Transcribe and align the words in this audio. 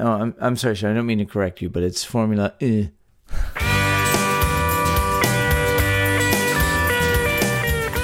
Oh, 0.00 0.12
I'm, 0.12 0.34
I'm 0.40 0.56
sorry, 0.56 0.76
sir. 0.76 0.90
I 0.90 0.94
don't 0.94 1.06
mean 1.06 1.18
to 1.18 1.24
correct 1.24 1.60
you, 1.60 1.68
but 1.68 1.82
it's 1.82 2.04
Formula 2.04 2.54
E. 2.60 2.90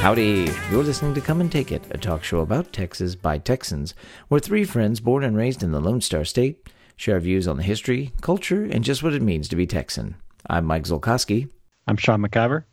Howdy. 0.00 0.50
You're 0.72 0.82
listening 0.82 1.14
to 1.14 1.20
Come 1.20 1.40
and 1.40 1.52
Take 1.52 1.70
It, 1.70 1.84
a 1.92 1.98
talk 1.98 2.24
show 2.24 2.40
about 2.40 2.72
Texas 2.72 3.14
by 3.14 3.38
Texans, 3.38 3.94
where 4.26 4.40
three 4.40 4.64
friends 4.64 4.98
born 4.98 5.22
and 5.22 5.36
raised 5.36 5.62
in 5.62 5.70
the 5.70 5.80
Lone 5.80 6.00
Star 6.00 6.24
State 6.24 6.68
share 6.96 7.20
views 7.20 7.46
on 7.46 7.58
the 7.58 7.62
history, 7.62 8.12
culture, 8.20 8.64
and 8.64 8.82
just 8.82 9.04
what 9.04 9.14
it 9.14 9.22
means 9.22 9.46
to 9.48 9.56
be 9.56 9.66
Texan. 9.66 10.16
I'm 10.48 10.64
Mike 10.64 10.84
Zolkowski. 10.84 11.48
I'm 11.86 11.96
Sean 11.96 12.20
McIver. 12.20 12.64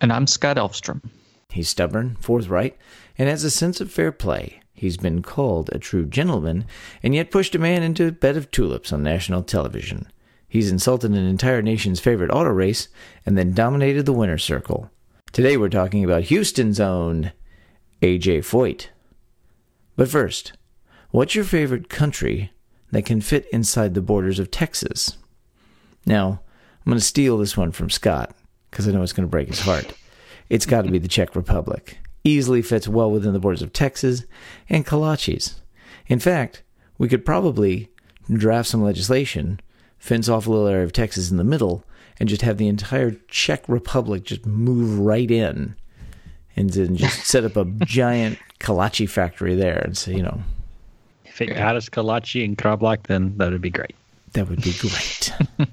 And 0.00 0.12
I'm 0.12 0.26
Scott 0.26 0.56
Elfstrom. 0.56 1.00
He's 1.48 1.68
stubborn, 1.68 2.16
forthright, 2.20 2.76
and 3.16 3.28
has 3.28 3.44
a 3.44 3.50
sense 3.50 3.80
of 3.80 3.92
fair 3.92 4.10
play. 4.10 4.60
He's 4.74 4.96
been 4.96 5.22
called 5.22 5.70
a 5.72 5.78
true 5.78 6.04
gentleman, 6.04 6.66
and 7.02 7.14
yet 7.14 7.30
pushed 7.30 7.54
a 7.54 7.58
man 7.60 7.82
into 7.82 8.08
a 8.08 8.12
bed 8.12 8.36
of 8.36 8.50
tulips 8.50 8.92
on 8.92 9.02
national 9.02 9.44
television. 9.44 10.10
He's 10.48 10.70
insulted 10.70 11.12
an 11.12 11.26
entire 11.26 11.62
nation's 11.62 12.00
favorite 12.00 12.30
auto 12.30 12.50
race 12.50 12.88
and 13.24 13.38
then 13.38 13.54
dominated 13.54 14.04
the 14.04 14.12
winner's 14.12 14.44
circle. 14.44 14.90
Today 15.32 15.56
we're 15.56 15.68
talking 15.68 16.04
about 16.04 16.24
Houston's 16.24 16.78
own 16.78 17.32
AJ 18.02 18.40
Foyt. 18.40 18.88
But 19.96 20.08
first, 20.08 20.52
what's 21.10 21.34
your 21.34 21.44
favorite 21.44 21.88
country 21.88 22.52
that 22.90 23.06
can 23.06 23.20
fit 23.20 23.46
inside 23.52 23.94
the 23.94 24.00
borders 24.00 24.38
of 24.38 24.50
Texas? 24.50 25.16
Now, 26.06 26.40
I'm 26.84 26.90
going 26.90 26.98
to 26.98 27.04
steal 27.04 27.38
this 27.38 27.56
one 27.56 27.72
from 27.72 27.90
Scott 27.90 28.34
because 28.70 28.86
I 28.86 28.92
know 28.92 29.02
it's 29.02 29.12
going 29.12 29.26
to 29.26 29.30
break 29.30 29.48
his 29.48 29.60
heart. 29.60 29.92
It's 30.50 30.66
got 30.66 30.82
to 30.84 30.90
be 30.90 30.98
the 30.98 31.08
Czech 31.08 31.34
Republic. 31.34 31.98
Easily 32.24 32.62
fits 32.62 32.88
well 32.88 33.10
within 33.10 33.32
the 33.32 33.38
borders 33.38 33.62
of 33.62 33.72
Texas 33.72 34.24
and 34.68 34.86
Kolaches. 34.86 35.54
In 36.06 36.18
fact, 36.18 36.62
we 36.98 37.08
could 37.08 37.24
probably 37.24 37.90
draft 38.32 38.68
some 38.68 38.82
legislation, 38.82 39.60
fence 39.98 40.28
off 40.28 40.46
a 40.46 40.50
little 40.50 40.66
area 40.66 40.84
of 40.84 40.92
Texas 40.92 41.30
in 41.30 41.36
the 41.36 41.44
middle, 41.44 41.84
and 42.18 42.28
just 42.28 42.42
have 42.42 42.58
the 42.58 42.68
entire 42.68 43.12
Czech 43.28 43.68
Republic 43.68 44.24
just 44.24 44.46
move 44.46 44.98
right 44.98 45.30
in 45.30 45.74
and 46.56 46.70
then 46.70 46.96
just 46.96 47.24
set 47.26 47.44
up 47.44 47.56
a 47.56 47.64
giant 47.84 48.38
kolache 48.60 49.08
factory 49.08 49.54
there 49.54 49.78
and 49.78 49.96
say, 49.96 50.14
you 50.14 50.22
know. 50.22 50.42
If 51.24 51.40
it 51.40 51.46
got 51.46 51.76
us 51.76 51.88
kolache 51.88 52.44
and 52.44 52.56
Krablak, 52.56 53.08
then 53.08 53.36
that 53.38 53.50
would 53.50 53.60
be 53.60 53.70
great. 53.70 53.96
That 54.32 54.48
would 54.48 54.62
be 54.62 54.72
great. 54.72 55.32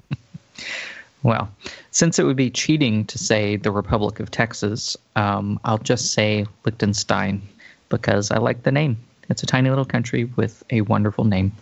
well, 1.22 1.48
since 1.90 2.18
it 2.18 2.24
would 2.24 2.36
be 2.36 2.50
cheating 2.50 3.04
to 3.06 3.18
say 3.18 3.56
the 3.56 3.70
Republic 3.70 4.20
of 4.20 4.30
Texas, 4.30 4.96
um, 5.16 5.60
I'll 5.64 5.78
just 5.78 6.12
say 6.12 6.46
Liechtenstein 6.64 7.42
because 7.88 8.30
I 8.30 8.38
like 8.38 8.62
the 8.64 8.72
name. 8.72 8.96
It's 9.28 9.42
a 9.42 9.46
tiny 9.46 9.70
little 9.70 9.84
country 9.84 10.24
with 10.24 10.62
a 10.70 10.80
wonderful 10.82 11.24
name 11.24 11.52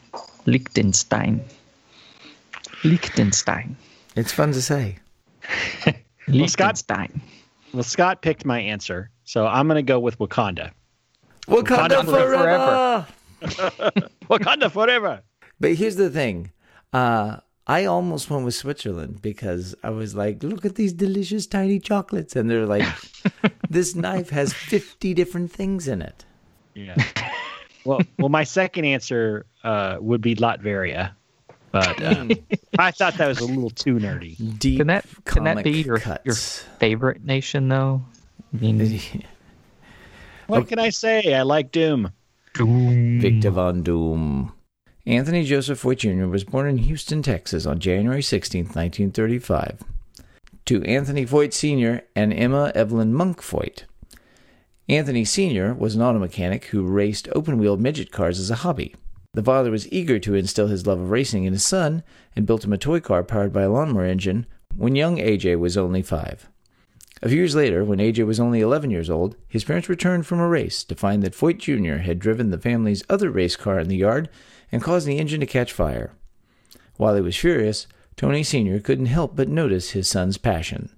Liechtenstein. 0.47 1.45
Liechtenstein. 2.85 3.77
It's 4.17 4.33
fun 4.33 4.53
to 4.53 4.63
say. 4.63 4.99
well, 6.29 6.49
Scott, 6.49 6.83
well, 7.73 7.83
Scott 7.83 8.23
picked 8.23 8.45
my 8.45 8.61
answer, 8.61 9.11
so 9.25 9.47
I'm 9.47 9.67
going 9.69 9.77
to 9.77 9.83
go 9.83 10.01
with 10.01 10.19
Wakanda. 10.19 10.73
Wakanda, 11.47 12.03
Wakanda 12.03 12.05
forever. 12.05 13.07
forever. 13.41 14.09
Wakanda 14.31 14.71
forever. 14.71 15.23
But 15.59 15.75
here's 15.75 15.97
the 15.97 16.11
thing. 16.11 16.51
Uh, 16.93 17.37
I 17.71 17.85
almost 17.85 18.29
went 18.31 18.45
with 18.45 18.55
Switzerland 18.55 19.23
because 19.23 19.75
I 19.83 19.91
was 19.91 20.15
like, 20.15 20.43
look 20.43 20.65
at 20.65 20.75
these 20.75 20.93
delicious 20.93 21.47
tiny 21.47 21.79
chocolates. 21.79 22.35
And 22.35 22.51
they're 22.51 22.67
like, 22.67 22.87
this 23.71 23.95
knife 23.95 24.31
has 24.31 24.53
50 24.53 25.15
different 25.15 25.53
things 25.53 25.87
in 25.87 26.03
it. 26.03 26.25
Yeah. 26.75 26.97
well, 27.85 28.01
well, 28.19 28.29
my 28.29 28.45
second 28.45 28.85
answer 28.87 29.47
uh, 29.63 29.99
would 30.01 30.21
be 30.21 30.35
Latveria 30.35 31.13
but 31.73 32.03
um, 32.03 32.31
I 32.79 32.91
thought 32.91 33.15
that 33.15 33.29
was 33.29 33.41
a 33.41 33.47
little 33.47 33.71
too 33.71 33.95
nerdy. 33.97 34.37
Deep 34.59 34.79
can 34.79 34.89
that 34.89 35.07
can 35.25 35.45
that 35.45 35.63
be 35.63 35.83
your 35.83 35.99
cuts. 35.99 36.25
your 36.25 36.35
favorite 36.35 37.25
nation 37.25 37.69
though? 37.69 38.03
I 38.53 38.57
mean, 38.57 39.01
what 40.47 40.69
can 40.69 40.79
I 40.79 40.91
say? 40.91 41.35
I 41.35 41.43
like 41.43 41.71
Doom. 41.71 42.11
Doom. 42.55 43.21
Victor 43.21 43.51
Von 43.51 43.83
Doom. 43.83 44.53
Anthony 45.11 45.43
Joseph 45.43 45.83
Foyt 45.83 45.99
Jr. 45.99 46.29
was 46.29 46.45
born 46.45 46.69
in 46.69 46.79
Houston, 46.79 47.21
Texas 47.21 47.67
on 47.67 47.81
January 47.81 48.23
16, 48.23 48.67
1935. 48.67 49.83
To 50.67 50.85
Anthony 50.85 51.27
Foyt 51.27 51.53
Sr. 51.53 52.03
and 52.15 52.33
Emma 52.33 52.71
Evelyn 52.77 53.13
Monk 53.13 53.43
Foyt. 53.43 53.83
Anthony 54.89 55.25
Sr. 55.25 55.75
was 55.75 55.97
an 55.97 56.03
auto 56.03 56.21
mechanic 56.21 56.67
who 56.67 56.87
raced 56.87 57.29
open 57.35 57.59
wheel 57.59 57.77
midget 57.77 58.13
cars 58.13 58.39
as 58.39 58.53
a 58.53 58.63
hobby. 58.63 58.95
The 59.35 59.43
father 59.43 59.73
was 59.73 59.93
eager 59.93 60.21
to 60.21 60.37
instill 60.37 60.69
his 60.69 60.87
love 60.87 61.01
of 61.01 61.11
racing 61.11 61.43
in 61.43 61.55
his 61.55 61.65
son 61.65 62.05
and 62.37 62.47
built 62.47 62.65
him 62.65 62.73
a 62.73 62.79
toy 62.79 63.01
car 63.01 63.25
powered 63.25 63.53
by 63.53 63.63
a 63.63 63.69
lawnmower 63.69 64.05
engine 64.05 64.47
when 64.77 64.95
young 64.95 65.17
AJ 65.17 65.59
was 65.59 65.77
only 65.77 66.03
five. 66.03 66.49
A 67.21 67.29
few 67.29 67.39
years 67.39 67.57
later, 67.57 67.85
when 67.85 67.99
AJ 67.99 68.27
was 68.27 68.39
only 68.39 68.61
11 68.61 68.93
years 68.93 69.11
old, 69.11 69.35
his 69.49 69.65
parents 69.65 69.89
returned 69.89 70.25
from 70.25 70.39
a 70.39 70.47
race 70.47 70.85
to 70.85 70.95
find 70.95 71.25
that 71.25 71.35
Foyt 71.35 71.59
Jr. 71.59 72.05
had 72.05 72.21
driven 72.21 72.51
the 72.51 72.59
family's 72.59 73.03
other 73.11 73.29
race 73.29 73.57
car 73.57 73.81
in 73.81 73.89
the 73.89 73.97
yard 73.97 74.29
and 74.73 74.83
caused 74.83 75.07
the 75.07 75.19
engine 75.19 75.41
to 75.41 75.47
catch 75.47 75.73
fire. 75.73 76.13
While 76.97 77.15
he 77.15 77.21
was 77.21 77.37
furious, 77.37 77.87
Tony 78.17 78.43
Sr. 78.43 78.81
couldn't 78.81 79.07
help 79.07 79.35
but 79.35 79.49
notice 79.49 79.91
his 79.91 80.07
son's 80.07 80.37
passion. 80.37 80.91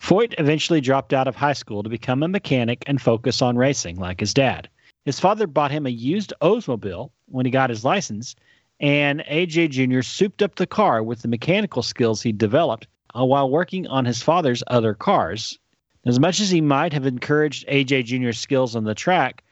Foyt 0.00 0.34
eventually 0.38 0.80
dropped 0.80 1.12
out 1.12 1.26
of 1.26 1.34
high 1.34 1.52
school 1.52 1.82
to 1.82 1.88
become 1.88 2.22
a 2.22 2.28
mechanic 2.28 2.84
and 2.86 3.02
focus 3.02 3.42
on 3.42 3.56
racing 3.56 3.96
like 3.96 4.20
his 4.20 4.32
dad. 4.32 4.68
His 5.04 5.18
father 5.18 5.46
bought 5.46 5.72
him 5.72 5.86
a 5.86 5.90
used 5.90 6.32
Oldsmobile 6.40 7.10
when 7.26 7.44
he 7.44 7.50
got 7.50 7.70
his 7.70 7.84
license, 7.84 8.36
and 8.78 9.20
AJ 9.28 9.70
Jr. 9.70 10.02
souped 10.02 10.42
up 10.42 10.54
the 10.54 10.66
car 10.66 11.02
with 11.02 11.22
the 11.22 11.28
mechanical 11.28 11.82
skills 11.82 12.22
he 12.22 12.30
developed 12.30 12.86
uh, 13.18 13.24
while 13.24 13.50
working 13.50 13.86
on 13.88 14.04
his 14.04 14.22
father's 14.22 14.62
other 14.68 14.94
cars. 14.94 15.58
As 16.06 16.20
much 16.20 16.40
as 16.40 16.50
he 16.50 16.60
might 16.60 16.92
have 16.92 17.06
encouraged 17.06 17.66
AJ 17.66 18.04
Jr.'s 18.04 18.38
skills 18.38 18.76
on 18.76 18.84
the 18.84 18.94
track, 18.94 19.42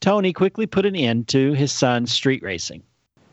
Tony 0.00 0.32
quickly 0.32 0.66
put 0.66 0.86
an 0.86 0.94
end 0.94 1.26
to 1.28 1.52
his 1.52 1.72
son's 1.72 2.12
street 2.12 2.42
racing. 2.42 2.82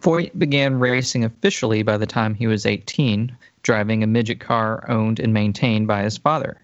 Foyt 0.04 0.38
began 0.38 0.80
racing 0.80 1.24
officially 1.24 1.82
by 1.82 1.96
the 1.96 2.06
time 2.06 2.36
he 2.36 2.46
was 2.46 2.66
18, 2.66 3.38
driving 3.62 4.04
a 4.04 4.08
midget 4.08 4.42
car 4.42 4.84
owned 4.92 5.22
and 5.22 5.34
maintained 5.34 5.88
by 5.88 6.04
his 6.04 6.18
father. 6.18 6.60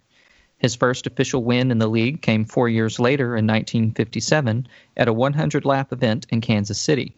His 0.57 0.75
first 0.75 1.07
official 1.07 1.41
win 1.41 1.71
in 1.71 1.77
the 1.77 1.87
league 1.87 2.21
came 2.21 2.43
four 2.43 2.67
years 2.67 2.99
later 2.99 3.37
in 3.37 3.47
1957 3.47 4.67
at 4.97 5.07
a 5.07 5.13
100 5.13 5.63
lap 5.63 5.93
event 5.93 6.27
in 6.29 6.41
Kansas 6.41 6.81
City. 6.81 7.15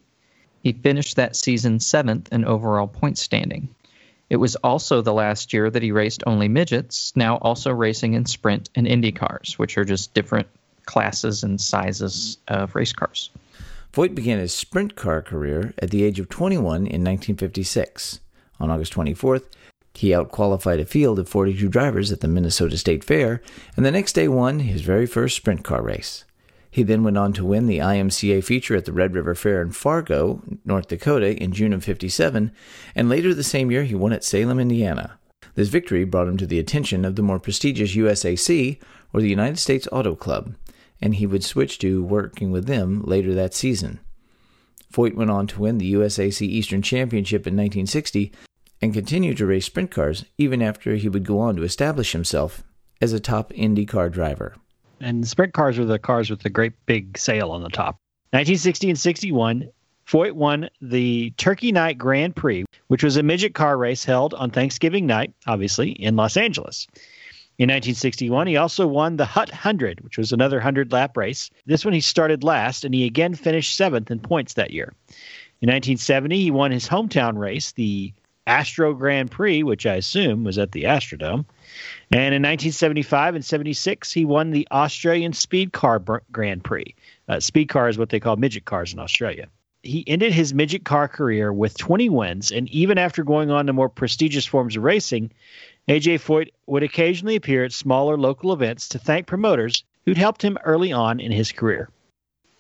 He 0.61 0.73
finished 0.73 1.15
that 1.15 1.35
season 1.35 1.79
seventh 1.79 2.31
in 2.31 2.45
overall 2.45 2.85
point 2.85 3.17
standing. 3.17 3.69
It 4.29 4.37
was 4.37 4.55
also 4.57 5.01
the 5.01 5.13
last 5.13 5.53
year 5.53 5.71
that 5.71 5.81
he 5.81 5.91
raced 5.91 6.21
only 6.27 6.47
midgets, 6.47 7.13
now 7.15 7.37
also 7.37 7.71
racing 7.71 8.13
in 8.13 8.27
sprint 8.27 8.69
and 8.75 8.85
Indy 8.85 9.11
cars, 9.11 9.57
which 9.57 9.75
are 9.75 9.85
just 9.85 10.13
different 10.13 10.49
classes 10.85 11.41
and 11.41 11.59
sizes 11.59 12.37
of 12.47 12.75
race 12.75 12.93
cars. 12.93 13.31
Foyt 13.93 14.15
began 14.15 14.39
his 14.39 14.53
sprint 14.53 14.95
car 14.95 15.21
career 15.21 15.73
at 15.79 15.89
the 15.89 16.03
age 16.03 16.19
of 16.19 16.29
21 16.29 16.63
in 16.63 17.03
1956. 17.03 18.21
On 18.59 18.69
August 18.69 18.93
24th, 18.93 19.43
he 19.93 20.11
outqualified 20.11 20.79
a 20.79 20.85
field 20.85 21.19
of 21.19 21.27
42 21.27 21.67
drivers 21.67 22.11
at 22.11 22.21
the 22.21 22.27
Minnesota 22.29 22.77
State 22.77 23.03
Fair, 23.03 23.41
and 23.75 23.85
the 23.85 23.91
next 23.91 24.13
day 24.13 24.29
won 24.29 24.59
his 24.59 24.81
very 24.81 25.05
first 25.05 25.35
sprint 25.35 25.65
car 25.65 25.81
race. 25.81 26.23
He 26.69 26.83
then 26.83 27.03
went 27.03 27.17
on 27.17 27.33
to 27.33 27.43
win 27.43 27.67
the 27.67 27.79
IMCA 27.79 28.45
feature 28.45 28.77
at 28.77 28.85
the 28.85 28.93
Red 28.93 29.13
River 29.13 29.35
Fair 29.35 29.61
in 29.61 29.71
Fargo, 29.71 30.41
North 30.63 30.87
Dakota 30.87 31.35
in 31.35 31.51
June 31.51 31.73
of 31.73 31.83
57, 31.83 32.49
and 32.95 33.09
later 33.09 33.33
the 33.33 33.43
same 33.43 33.71
year 33.71 33.83
he 33.83 33.93
won 33.93 34.13
at 34.13 34.23
Salem, 34.23 34.57
Indiana. 34.57 35.19
This 35.55 35.67
victory 35.67 36.05
brought 36.05 36.29
him 36.29 36.37
to 36.37 36.47
the 36.47 36.59
attention 36.59 37.03
of 37.03 37.17
the 37.17 37.21
more 37.21 37.39
prestigious 37.39 37.93
USAC, 37.93 38.79
or 39.11 39.19
the 39.19 39.29
United 39.29 39.59
States 39.59 39.85
Auto 39.91 40.15
Club, 40.15 40.55
and 41.01 41.15
he 41.15 41.25
would 41.25 41.43
switch 41.43 41.79
to 41.79 42.03
working 42.03 42.51
with 42.51 42.65
them 42.65 43.01
later 43.03 43.33
that 43.33 43.53
season. 43.53 43.99
Foyt 44.91 45.15
went 45.15 45.31
on 45.31 45.47
to 45.47 45.61
win 45.61 45.77
the 45.77 45.93
USAC 45.93 46.41
Eastern 46.41 46.81
Championship 46.81 47.47
in 47.47 47.55
1960 47.55 48.31
and 48.81 48.93
continued 48.93 49.37
to 49.37 49.45
race 49.45 49.65
sprint 49.65 49.91
cars 49.91 50.25
even 50.37 50.61
after 50.61 50.95
he 50.95 51.09
would 51.09 51.25
go 51.25 51.39
on 51.39 51.55
to 51.55 51.63
establish 51.63 52.11
himself 52.11 52.63
as 53.01 53.13
a 53.13 53.19
top 53.19 53.51
Indy 53.55 53.85
car 53.85 54.09
driver. 54.09 54.55
And 54.99 55.27
sprint 55.27 55.53
cars 55.53 55.79
are 55.79 55.85
the 55.85 55.97
cars 55.97 56.29
with 56.29 56.41
the 56.41 56.49
great 56.49 56.73
big 56.85 57.17
sail 57.17 57.51
on 57.51 57.63
the 57.63 57.69
top. 57.69 57.97
1960 58.31 58.89
and 58.89 58.99
61, 58.99 59.69
Foyt 60.07 60.33
won 60.33 60.69
the 60.81 61.31
Turkey 61.37 61.71
Night 61.71 61.97
Grand 61.97 62.35
Prix, 62.35 62.65
which 62.87 63.03
was 63.03 63.17
a 63.17 63.23
midget 63.23 63.55
car 63.55 63.77
race 63.77 64.03
held 64.03 64.33
on 64.33 64.51
Thanksgiving 64.51 65.05
night, 65.05 65.33
obviously, 65.47 65.91
in 65.91 66.15
Los 66.15 66.37
Angeles. 66.37 66.87
In 67.61 67.67
1961, 67.67 68.47
he 68.47 68.57
also 68.57 68.87
won 68.87 69.17
the 69.17 69.25
Hut 69.25 69.51
100, 69.51 70.01
which 70.01 70.17
was 70.17 70.31
another 70.31 70.57
100 70.57 70.91
lap 70.91 71.15
race. 71.15 71.51
This 71.67 71.85
one 71.85 71.93
he 71.93 72.01
started 72.01 72.43
last, 72.43 72.83
and 72.83 72.91
he 72.91 73.05
again 73.05 73.35
finished 73.35 73.75
seventh 73.75 74.09
in 74.09 74.17
points 74.17 74.55
that 74.55 74.71
year. 74.71 74.95
In 75.61 75.69
1970, 75.69 76.41
he 76.41 76.49
won 76.49 76.71
his 76.71 76.89
hometown 76.89 77.37
race, 77.37 77.71
the 77.73 78.13
Astro 78.47 78.95
Grand 78.95 79.29
Prix, 79.29 79.61
which 79.61 79.85
I 79.85 79.93
assume 79.93 80.43
was 80.43 80.57
at 80.57 80.71
the 80.71 80.85
Astrodome. 80.85 81.45
And 82.09 82.33
in 82.33 82.41
1975 82.41 83.35
and 83.35 83.45
76, 83.45 84.11
he 84.11 84.25
won 84.25 84.49
the 84.49 84.67
Australian 84.71 85.33
Speed 85.33 85.71
Car 85.71 85.99
Grand 86.31 86.63
Prix. 86.63 86.95
Uh, 87.27 87.39
speed 87.39 87.69
car 87.69 87.89
is 87.89 87.97
what 87.99 88.09
they 88.09 88.19
call 88.19 88.37
midget 88.37 88.65
cars 88.65 88.91
in 88.91 88.97
Australia. 88.97 89.47
he 89.83 90.03
ended 90.07 90.33
his 90.33 90.51
midget 90.51 90.83
car 90.83 91.07
career 91.07 91.53
with 91.53 91.77
20 91.77 92.09
wins, 92.09 92.51
and 92.51 92.67
even 92.69 92.97
after 92.97 93.23
going 93.23 93.51
on 93.51 93.67
to 93.67 93.73
more 93.73 93.89
prestigious 93.89 94.47
forms 94.47 94.75
of 94.75 94.83
racing, 94.83 95.31
AJ 95.87 96.21
Foyt 96.21 96.49
would 96.67 96.83
occasionally 96.83 97.35
appear 97.35 97.63
at 97.63 97.73
smaller 97.73 98.17
local 98.17 98.53
events 98.53 98.87
to 98.89 98.99
thank 98.99 99.27
promoters 99.27 99.83
who'd 100.05 100.17
helped 100.17 100.43
him 100.43 100.57
early 100.63 100.91
on 100.91 101.19
in 101.19 101.31
his 101.31 101.51
career. 101.51 101.89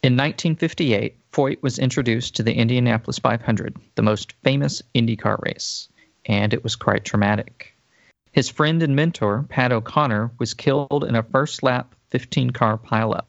In 0.03 0.13
1958, 0.13 1.15
Foyt 1.31 1.61
was 1.61 1.77
introduced 1.77 2.35
to 2.35 2.43
the 2.43 2.55
Indianapolis 2.55 3.19
500, 3.19 3.77
the 3.95 4.01
most 4.01 4.33
famous 4.43 4.81
IndyCar 4.95 5.39
race, 5.43 5.87
and 6.25 6.53
it 6.53 6.63
was 6.63 6.75
quite 6.75 7.05
traumatic. 7.05 7.75
His 8.31 8.49
friend 8.49 8.81
and 8.81 8.95
mentor, 8.95 9.45
Pat 9.49 9.71
O'Connor, 9.71 10.31
was 10.39 10.53
killed 10.53 11.03
in 11.07 11.15
a 11.15 11.23
first 11.23 11.61
lap 11.61 11.93
15 12.09 12.49
car 12.49 12.77
pileup. 12.77 13.27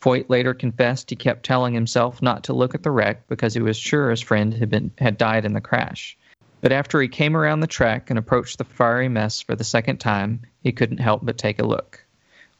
Foyt 0.00 0.28
later 0.28 0.52
confessed 0.52 1.10
he 1.10 1.16
kept 1.16 1.44
telling 1.44 1.74
himself 1.74 2.20
not 2.20 2.42
to 2.44 2.52
look 2.52 2.74
at 2.74 2.82
the 2.82 2.90
wreck 2.90 3.28
because 3.28 3.54
he 3.54 3.62
was 3.62 3.76
sure 3.76 4.10
his 4.10 4.20
friend 4.20 4.52
had 4.54 4.68
been 4.68 4.90
had 4.98 5.16
died 5.16 5.44
in 5.44 5.52
the 5.52 5.60
crash. 5.60 6.18
But 6.62 6.70
after 6.70 7.02
he 7.02 7.08
came 7.08 7.36
around 7.36 7.58
the 7.58 7.66
track 7.66 8.08
and 8.08 8.18
approached 8.18 8.58
the 8.58 8.64
fiery 8.64 9.08
mess 9.08 9.40
for 9.40 9.56
the 9.56 9.64
second 9.64 9.98
time, 9.98 10.42
he 10.62 10.70
couldn't 10.70 11.00
help 11.00 11.26
but 11.26 11.36
take 11.36 11.58
a 11.58 11.66
look. 11.66 12.04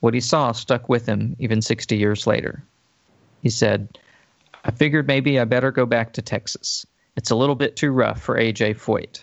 What 0.00 0.12
he 0.12 0.20
saw 0.20 0.50
stuck 0.50 0.88
with 0.88 1.06
him 1.06 1.36
even 1.38 1.62
60 1.62 1.96
years 1.96 2.26
later. 2.26 2.64
He 3.42 3.48
said, 3.48 4.00
I 4.64 4.72
figured 4.72 5.06
maybe 5.06 5.38
I 5.38 5.44
better 5.44 5.70
go 5.70 5.86
back 5.86 6.14
to 6.14 6.22
Texas. 6.22 6.84
It's 7.16 7.30
a 7.30 7.36
little 7.36 7.54
bit 7.54 7.76
too 7.76 7.92
rough 7.92 8.20
for 8.20 8.36
AJ 8.36 8.74
Foyt. 8.74 9.22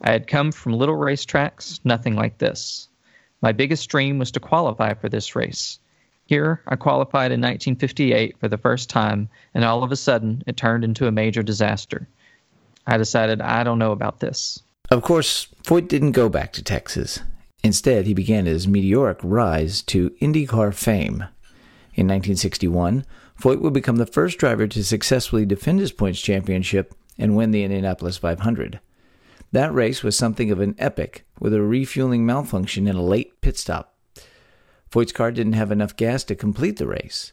I 0.00 0.12
had 0.12 0.28
come 0.28 0.52
from 0.52 0.74
little 0.74 0.96
racetracks, 0.96 1.80
nothing 1.82 2.14
like 2.14 2.38
this. 2.38 2.88
My 3.40 3.50
biggest 3.50 3.88
dream 3.88 4.20
was 4.20 4.30
to 4.32 4.40
qualify 4.40 4.94
for 4.94 5.08
this 5.08 5.34
race. 5.34 5.80
Here, 6.26 6.62
I 6.68 6.76
qualified 6.76 7.32
in 7.32 7.40
1958 7.40 8.38
for 8.38 8.46
the 8.46 8.56
first 8.56 8.88
time, 8.88 9.28
and 9.52 9.64
all 9.64 9.82
of 9.82 9.90
a 9.90 9.96
sudden, 9.96 10.44
it 10.46 10.56
turned 10.56 10.84
into 10.84 11.08
a 11.08 11.12
major 11.12 11.42
disaster. 11.42 12.06
I 12.86 12.96
decided 12.96 13.40
I 13.40 13.64
don't 13.64 13.78
know 13.78 13.92
about 13.92 14.20
this. 14.20 14.62
Of 14.90 15.02
course, 15.02 15.48
Foyt 15.64 15.88
didn't 15.88 16.12
go 16.12 16.28
back 16.28 16.52
to 16.52 16.62
Texas. 16.62 17.20
Instead, 17.62 18.06
he 18.06 18.14
began 18.14 18.46
his 18.46 18.66
meteoric 18.66 19.18
rise 19.22 19.82
to 19.82 20.10
IndyCar 20.20 20.74
fame. 20.74 21.24
In 21.94 22.08
1961, 22.08 23.04
Foyt 23.40 23.60
would 23.60 23.72
become 23.72 23.96
the 23.96 24.06
first 24.06 24.38
driver 24.38 24.66
to 24.66 24.84
successfully 24.84 25.46
defend 25.46 25.80
his 25.80 25.92
points 25.92 26.20
championship 26.20 26.94
and 27.18 27.36
win 27.36 27.50
the 27.52 27.62
Indianapolis 27.62 28.16
500. 28.16 28.80
That 29.52 29.72
race 29.74 30.02
was 30.02 30.16
something 30.16 30.50
of 30.50 30.60
an 30.60 30.74
epic, 30.78 31.26
with 31.38 31.52
a 31.52 31.62
refueling 31.62 32.24
malfunction 32.24 32.88
and 32.88 32.98
a 32.98 33.02
late 33.02 33.40
pit 33.42 33.58
stop. 33.58 33.94
Foyt's 34.90 35.12
car 35.12 35.30
didn't 35.30 35.52
have 35.54 35.70
enough 35.70 35.96
gas 35.96 36.24
to 36.24 36.34
complete 36.34 36.78
the 36.78 36.86
race, 36.86 37.32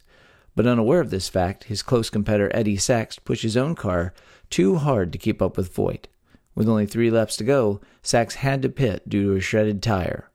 but 0.54 0.66
unaware 0.66 1.00
of 1.00 1.10
this 1.10 1.28
fact, 1.28 1.64
his 1.64 1.82
close 1.82 2.10
competitor 2.10 2.50
Eddie 2.54 2.76
Sachs 2.76 3.18
pushed 3.18 3.42
his 3.42 3.56
own 3.56 3.74
car 3.74 4.12
too 4.50 4.76
hard 4.76 5.12
to 5.12 5.18
keep 5.18 5.40
up 5.40 5.56
with 5.56 5.74
Foyt. 5.74 6.06
With 6.54 6.68
only 6.68 6.86
three 6.86 7.10
laps 7.10 7.36
to 7.36 7.44
go, 7.44 7.80
Sachs 8.02 8.36
had 8.36 8.62
to 8.62 8.68
pit 8.68 9.08
due 9.08 9.30
to 9.30 9.36
a 9.36 9.40
shredded 9.40 9.82
tire. 9.82 10.30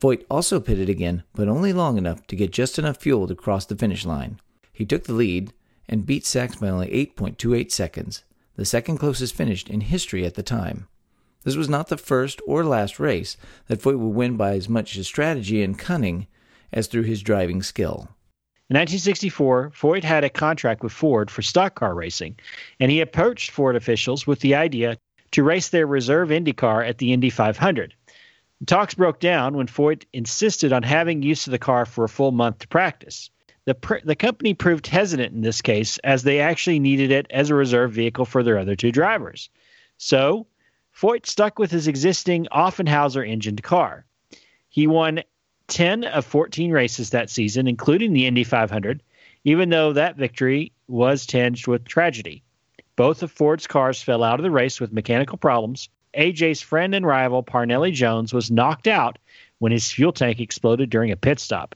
Foyt 0.00 0.24
also 0.30 0.60
pitted 0.60 0.88
again, 0.88 1.24
but 1.34 1.48
only 1.48 1.72
long 1.72 1.98
enough 1.98 2.26
to 2.28 2.36
get 2.36 2.52
just 2.52 2.78
enough 2.78 2.98
fuel 2.98 3.26
to 3.26 3.34
cross 3.34 3.66
the 3.66 3.76
finish 3.76 4.06
line. 4.06 4.40
He 4.72 4.86
took 4.86 5.04
the 5.04 5.12
lead 5.12 5.52
and 5.88 6.06
beat 6.06 6.24
Sachs 6.24 6.56
by 6.56 6.68
only 6.68 6.88
8.28 6.88 7.72
seconds, 7.72 8.22
the 8.54 8.64
second 8.64 8.98
closest 8.98 9.34
finish 9.34 9.66
in 9.66 9.80
history 9.80 10.24
at 10.24 10.34
the 10.34 10.42
time. 10.42 10.86
This 11.42 11.56
was 11.56 11.68
not 11.68 11.88
the 11.88 11.96
first 11.96 12.40
or 12.46 12.64
last 12.64 13.00
race 13.00 13.36
that 13.66 13.80
Foyt 13.80 13.98
would 13.98 14.14
win 14.14 14.36
by 14.36 14.54
as 14.54 14.68
much 14.68 14.94
his 14.94 15.06
strategy 15.06 15.62
and 15.62 15.78
cunning 15.78 16.26
as 16.72 16.86
through 16.86 17.04
his 17.04 17.22
driving 17.22 17.62
skill. 17.62 18.08
In 18.70 18.74
1964, 18.74 19.70
Foyt 19.70 20.04
had 20.04 20.24
a 20.24 20.28
contract 20.28 20.82
with 20.82 20.92
Ford 20.92 21.30
for 21.30 21.40
stock 21.40 21.74
car 21.74 21.94
racing, 21.94 22.38
and 22.78 22.90
he 22.90 23.00
approached 23.00 23.50
Ford 23.50 23.76
officials 23.76 24.26
with 24.26 24.40
the 24.40 24.56
idea 24.56 24.98
to 25.30 25.42
race 25.42 25.70
their 25.70 25.86
reserve 25.86 26.30
Indy 26.30 26.52
car 26.52 26.82
at 26.82 26.98
the 26.98 27.14
Indy 27.14 27.30
500. 27.30 27.94
Talks 28.66 28.94
broke 28.94 29.20
down 29.20 29.56
when 29.56 29.68
Foyt 29.68 30.04
insisted 30.12 30.70
on 30.74 30.82
having 30.82 31.22
use 31.22 31.46
of 31.46 31.52
the 31.52 31.58
car 31.58 31.86
for 31.86 32.04
a 32.04 32.10
full 32.10 32.30
month 32.30 32.58
to 32.58 32.68
practice. 32.68 33.30
The, 33.64 33.74
pr- 33.74 34.04
the 34.04 34.16
company 34.16 34.52
proved 34.52 34.86
hesitant 34.86 35.34
in 35.34 35.40
this 35.40 35.62
case 35.62 35.96
as 36.04 36.22
they 36.22 36.40
actually 36.40 36.78
needed 36.78 37.10
it 37.10 37.26
as 37.30 37.48
a 37.48 37.54
reserve 37.54 37.92
vehicle 37.92 38.26
for 38.26 38.42
their 38.42 38.58
other 38.58 38.76
two 38.76 38.92
drivers. 38.92 39.48
So, 39.96 40.46
Foyt 40.94 41.24
stuck 41.24 41.58
with 41.58 41.70
his 41.70 41.88
existing 41.88 42.48
Offenhauser 42.52 43.26
engined 43.26 43.62
car. 43.62 44.04
He 44.68 44.86
won 44.86 45.22
10 45.68 46.04
of 46.04 46.24
14 46.24 46.72
races 46.72 47.10
that 47.10 47.30
season, 47.30 47.68
including 47.68 48.12
the 48.12 48.26
Indy 48.26 48.44
500, 48.44 49.02
even 49.44 49.68
though 49.68 49.92
that 49.92 50.16
victory 50.16 50.72
was 50.88 51.26
tinged 51.26 51.66
with 51.66 51.84
tragedy. 51.84 52.42
Both 52.96 53.22
of 53.22 53.30
Ford's 53.30 53.66
cars 53.66 54.02
fell 54.02 54.24
out 54.24 54.40
of 54.40 54.42
the 54.42 54.50
race 54.50 54.80
with 54.80 54.92
mechanical 54.92 55.38
problems. 55.38 55.88
AJ's 56.14 56.62
friend 56.62 56.94
and 56.94 57.06
rival, 57.06 57.44
Parnelli 57.44 57.92
Jones, 57.92 58.32
was 58.32 58.50
knocked 58.50 58.88
out 58.88 59.18
when 59.58 59.72
his 59.72 59.90
fuel 59.90 60.12
tank 60.12 60.40
exploded 60.40 60.90
during 60.90 61.12
a 61.12 61.16
pit 61.16 61.38
stop. 61.38 61.74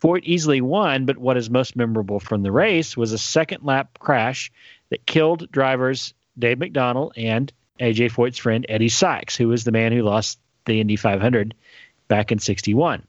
Ford 0.00 0.24
easily 0.24 0.60
won, 0.60 1.06
but 1.06 1.16
what 1.16 1.36
is 1.36 1.48
most 1.48 1.76
memorable 1.76 2.20
from 2.20 2.42
the 2.42 2.52
race 2.52 2.96
was 2.96 3.12
a 3.12 3.18
second 3.18 3.62
lap 3.62 3.98
crash 3.98 4.50
that 4.90 5.06
killed 5.06 5.50
drivers 5.50 6.12
Dave 6.38 6.58
McDonald 6.58 7.12
and 7.16 7.52
AJ 7.80 8.10
Foyt's 8.10 8.38
friend 8.38 8.66
Eddie 8.68 8.88
Sachs, 8.88 9.36
who 9.36 9.48
was 9.48 9.64
the 9.64 9.72
man 9.72 9.92
who 9.92 10.02
lost 10.02 10.38
the 10.66 10.80
Indy 10.80 10.96
500 10.96 11.54
back 12.14 12.30
in 12.30 12.38
61. 12.38 13.02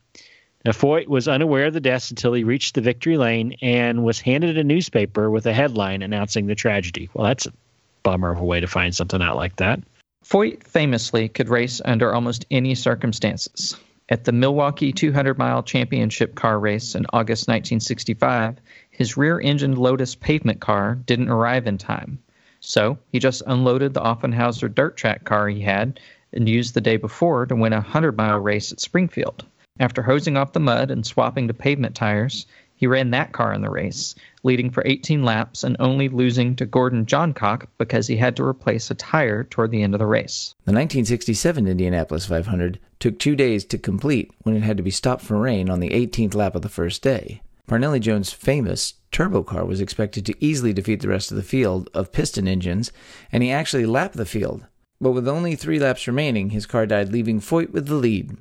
Now, 0.66 0.72
Foyt 0.72 1.06
was 1.06 1.28
unaware 1.28 1.68
of 1.68 1.76
the 1.76 1.80
deaths 1.80 2.10
until 2.10 2.34
he 2.34 2.44
reached 2.44 2.74
the 2.74 2.82
victory 2.82 3.18
lane 3.18 3.56
and 3.62 4.04
was 4.04 4.20
handed 4.20 4.58
a 4.58 4.64
newspaper 4.64 5.30
with 5.30 5.46
a 5.46 5.54
headline 5.54 6.02
announcing 6.02 6.48
the 6.48 6.56
tragedy. 6.56 7.08
Well, 7.14 7.28
that's 7.28 7.46
a 7.46 7.54
bummer 8.02 8.32
of 8.32 8.40
a 8.40 8.44
way 8.44 8.62
to 8.62 8.68
find 8.68 8.96
something 8.96 9.22
out 9.22 9.36
like 9.36 9.58
that. 9.58 9.80
Foyt 10.26 10.64
famously 10.64 11.30
could 11.30 11.50
race 11.50 11.84
under 11.86 12.16
almost 12.16 12.48
any 12.50 12.74
circumstances. 12.74 13.78
At 14.10 14.24
the 14.24 14.32
Milwaukee 14.32 14.92
200 14.92 15.38
mile 15.38 15.62
championship 15.62 16.34
car 16.34 16.60
race 16.60 16.96
in 16.96 17.06
August 17.14 17.48
1965, 17.48 18.58
his 18.90 19.18
rear 19.18 19.40
engined 19.40 19.78
Lotus 19.78 20.16
pavement 20.16 20.62
car 20.62 20.96
didn't 21.06 21.30
arrive 21.30 21.68
in 21.68 21.78
time. 21.78 22.18
So 22.60 22.98
he 23.12 23.20
just 23.20 23.44
unloaded 23.46 23.94
the 23.94 24.02
Offenhauser 24.02 24.74
dirt 24.74 24.98
track 24.98 25.26
car 25.26 25.48
he 25.48 25.62
had 25.62 26.00
and 26.34 26.50
used 26.50 26.74
the 26.74 26.82
day 26.82 26.98
before 26.98 27.46
to 27.46 27.56
win 27.56 27.74
a 27.74 27.78
100 27.78 28.18
mile 28.18 28.40
race 28.40 28.72
at 28.72 28.80
Springfield. 28.80 29.46
After 29.80 30.02
hosing 30.02 30.38
off 30.38 30.54
the 30.54 30.60
mud 30.60 30.90
and 30.90 31.06
swapping 31.06 31.48
to 31.48 31.54
pavement 31.54 31.96
tires, 31.96 32.46
he 32.78 32.88
ran 32.88 33.12
that 33.12 33.32
car 33.32 33.54
in 33.54 33.62
the 33.62 33.70
race, 33.70 34.16
leading 34.44 34.70
for 34.70 34.84
18 34.86 35.24
laps 35.24 35.64
and 35.64 35.78
only 35.80 36.10
losing 36.10 36.56
to 36.58 36.66
Gordon 36.66 37.06
Johncock 37.06 37.68
because 37.78 38.08
he 38.08 38.18
had 38.18 38.36
to 38.36 38.44
replace 38.44 38.92
a 38.92 38.96
tire 38.96 39.44
toward 39.46 39.72
the 39.72 39.82
end 39.82 39.94
of 39.94 40.00
the 40.00 40.06
race. 40.06 40.54
The 40.66 40.74
1967 40.74 41.68
Indianapolis 41.68 42.26
500 42.26 42.80
took 43.00 43.18
two 43.18 43.36
days 43.36 43.64
to 43.66 43.78
complete 43.78 44.32
when 44.44 44.56
it 44.56 44.64
had 44.64 44.78
to 44.78 44.84
be 44.84 44.92
stopped 44.92 45.24
for 45.24 45.38
rain 45.38 45.70
on 45.70 45.80
the 45.80 45.92
18th 45.92 46.36
lap 46.36 46.56
of 46.56 46.62
the 46.62 46.70
first 46.70 47.02
day. 47.02 47.42
Parnelli 47.68 48.00
Jones' 48.00 48.32
famous 48.32 48.94
turbo 49.12 49.42
car 49.42 49.66
was 49.66 49.82
expected 49.82 50.26
to 50.26 50.36
easily 50.40 50.72
defeat 50.72 51.02
the 51.02 51.08
rest 51.08 51.32
of 51.32 51.38
the 51.38 51.44
field 51.44 51.90
of 51.94 52.12
piston 52.12 52.48
engines, 52.48 52.92
and 53.32 53.42
he 53.42 53.52
actually 53.52 53.86
lapped 53.86 54.18
the 54.18 54.26
field. 54.26 54.66
But 55.06 55.12
with 55.12 55.28
only 55.28 55.56
three 55.56 55.78
laps 55.78 56.08
remaining, 56.08 56.50
his 56.50 56.66
car 56.66 56.88
died, 56.88 57.10
leaving 57.10 57.40
Foyt 57.40 57.70
with 57.70 57.86
the 57.86 57.94
lead. 57.94 58.38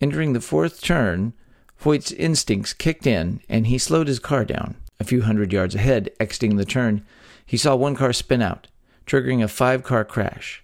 Entering 0.00 0.32
the 0.32 0.40
fourth 0.40 0.80
turn, 0.80 1.32
Foyt's 1.76 2.12
instincts 2.12 2.72
kicked 2.72 3.04
in, 3.04 3.40
and 3.48 3.66
he 3.66 3.78
slowed 3.78 4.06
his 4.06 4.20
car 4.20 4.44
down. 4.44 4.76
A 5.00 5.04
few 5.04 5.22
hundred 5.22 5.52
yards 5.52 5.74
ahead, 5.74 6.10
exiting 6.20 6.54
the 6.54 6.64
turn, 6.64 7.04
he 7.44 7.56
saw 7.56 7.74
one 7.74 7.96
car 7.96 8.12
spin 8.12 8.42
out, 8.42 8.68
triggering 9.06 9.42
a 9.42 9.48
five 9.48 9.82
car 9.82 10.04
crash. 10.04 10.62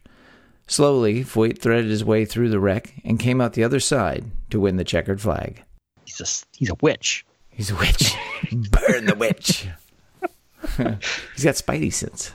Slowly, 0.69 1.25
Foyt 1.25 1.59
threaded 1.59 1.91
his 1.91 2.05
way 2.05 2.25
through 2.25 2.50
the 2.50 2.61
wreck 2.61 2.95
and 3.05 3.19
came 3.19 3.41
out 3.41 3.55
the 3.55 3.64
other 3.64 3.81
side 3.81 4.26
to 4.50 4.61
win 4.61 4.76
the 4.76 4.85
checkered 4.85 5.21
flag. 5.21 5.64
He's 6.05 6.21
a, 6.21 6.57
he's 6.57 6.71
a 6.71 6.76
witch. 6.81 7.26
He's 7.50 7.73
a 7.73 7.75
witch. 7.75 8.14
Burn 8.53 9.07
the 9.07 9.17
witch. 9.19 9.67
he's 10.76 11.43
got 11.43 11.57
spidey 11.57 11.93
sense. 11.93 12.33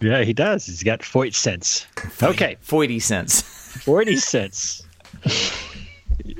Yeah, 0.00 0.22
he 0.24 0.32
does. 0.32 0.66
He's 0.66 0.82
got 0.82 1.00
Foyt 1.00 1.34
sense. 1.34 1.86
Okay. 2.22 2.56
Foyty 2.64 3.00
sense. 3.02 3.42
Foyty 3.84 4.18
sense. 4.18 4.82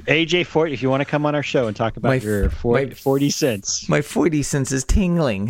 AJ 0.07 0.47
Foyt, 0.47 0.73
if 0.73 0.83
you 0.83 0.91
want 0.91 1.01
to 1.03 1.05
come 1.05 1.27
on 1.27 1.35
our 1.35 1.43
show 1.43 1.67
and 1.67 1.77
talk 1.77 1.97
about 1.97 2.09
My- 2.09 2.15
your 2.17 2.51
40, 2.51 2.87
my- 2.87 2.95
40 2.95 3.31
cents. 3.31 3.89
My 3.89 4.01
Foyty 4.01 4.45
sense 4.45 4.73
is 4.73 4.85
tingling. 4.85 5.49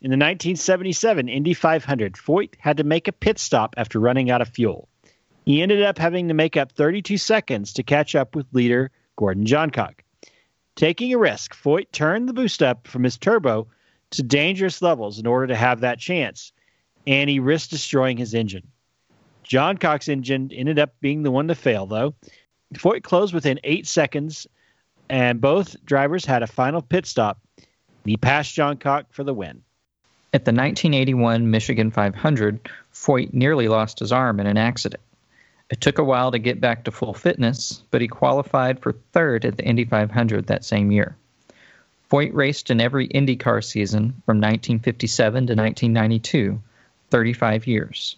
In 0.00 0.10
the 0.10 0.16
1977 0.16 1.28
Indy 1.28 1.54
500, 1.54 2.14
Foyt 2.14 2.54
had 2.58 2.76
to 2.76 2.84
make 2.84 3.08
a 3.08 3.12
pit 3.12 3.38
stop 3.38 3.74
after 3.76 3.98
running 3.98 4.30
out 4.30 4.40
of 4.40 4.48
fuel. 4.48 4.88
He 5.44 5.62
ended 5.62 5.82
up 5.82 5.98
having 5.98 6.28
to 6.28 6.34
make 6.34 6.56
up 6.56 6.72
32 6.72 7.16
seconds 7.18 7.72
to 7.74 7.82
catch 7.82 8.14
up 8.14 8.36
with 8.36 8.46
leader 8.52 8.90
Gordon 9.16 9.44
Johncock. 9.44 9.94
Taking 10.76 11.12
a 11.12 11.18
risk, 11.18 11.56
Foyt 11.56 11.90
turned 11.90 12.28
the 12.28 12.32
boost 12.32 12.62
up 12.62 12.86
from 12.86 13.02
his 13.02 13.16
turbo 13.16 13.66
to 14.10 14.22
dangerous 14.22 14.80
levels 14.82 15.18
in 15.18 15.26
order 15.26 15.48
to 15.48 15.56
have 15.56 15.80
that 15.80 15.98
chance, 15.98 16.52
and 17.08 17.30
he 17.30 17.40
risked 17.40 17.70
destroying 17.70 18.18
his 18.18 18.34
engine. 18.34 18.68
Johncock's 19.42 20.08
engine 20.08 20.50
ended 20.52 20.78
up 20.78 20.92
being 21.00 21.22
the 21.22 21.30
one 21.30 21.48
to 21.48 21.54
fail, 21.54 21.86
though. 21.86 22.14
Foyt 22.74 23.02
closed 23.02 23.32
within 23.32 23.58
eight 23.64 23.86
seconds, 23.86 24.46
and 25.08 25.40
both 25.40 25.82
drivers 25.86 26.26
had 26.26 26.42
a 26.42 26.46
final 26.46 26.82
pit 26.82 27.06
stop. 27.06 27.40
He 28.04 28.18
passed 28.18 28.54
Johncock 28.54 29.06
for 29.10 29.24
the 29.24 29.32
win. 29.32 29.62
At 30.34 30.44
the 30.44 30.52
1981 30.52 31.50
Michigan 31.50 31.90
500, 31.90 32.68
Foyt 32.92 33.32
nearly 33.32 33.68
lost 33.68 34.00
his 34.00 34.12
arm 34.12 34.38
in 34.38 34.46
an 34.46 34.58
accident. 34.58 35.02
It 35.70 35.80
took 35.80 35.98
a 35.98 36.04
while 36.04 36.30
to 36.30 36.38
get 36.38 36.60
back 36.60 36.84
to 36.84 36.90
full 36.90 37.14
fitness, 37.14 37.82
but 37.90 38.02
he 38.02 38.08
qualified 38.08 38.80
for 38.80 38.92
third 39.12 39.46
at 39.46 39.56
the 39.56 39.64
Indy 39.64 39.86
500 39.86 40.46
that 40.46 40.64
same 40.64 40.92
year. 40.92 41.16
Foyt 42.10 42.34
raced 42.34 42.70
in 42.70 42.82
every 42.82 43.08
IndyCar 43.08 43.64
season 43.64 44.10
from 44.26 44.38
1957 44.38 45.46
to 45.46 45.54
1992, 45.54 46.60
35 47.10 47.66
years. 47.66 48.16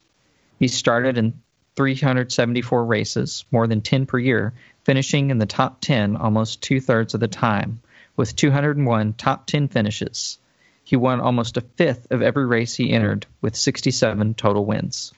He 0.58 0.68
started 0.68 1.16
in 1.16 1.34
374 1.76 2.84
races, 2.84 3.44
more 3.50 3.66
than 3.66 3.80
10 3.80 4.06
per 4.06 4.18
year, 4.18 4.52
finishing 4.84 5.30
in 5.30 5.38
the 5.38 5.46
top 5.46 5.80
10 5.80 6.16
almost 6.16 6.62
two 6.62 6.80
thirds 6.80 7.14
of 7.14 7.20
the 7.20 7.28
time, 7.28 7.80
with 8.16 8.36
201 8.36 9.14
top 9.14 9.46
10 9.46 9.68
finishes. 9.68 10.38
He 10.84 10.96
won 10.96 11.20
almost 11.20 11.56
a 11.56 11.62
fifth 11.62 12.06
of 12.10 12.20
every 12.20 12.44
race 12.44 12.74
he 12.74 12.90
entered, 12.90 13.26
with 13.40 13.56
67 13.56 14.34
total 14.34 14.66
wins. 14.66 15.12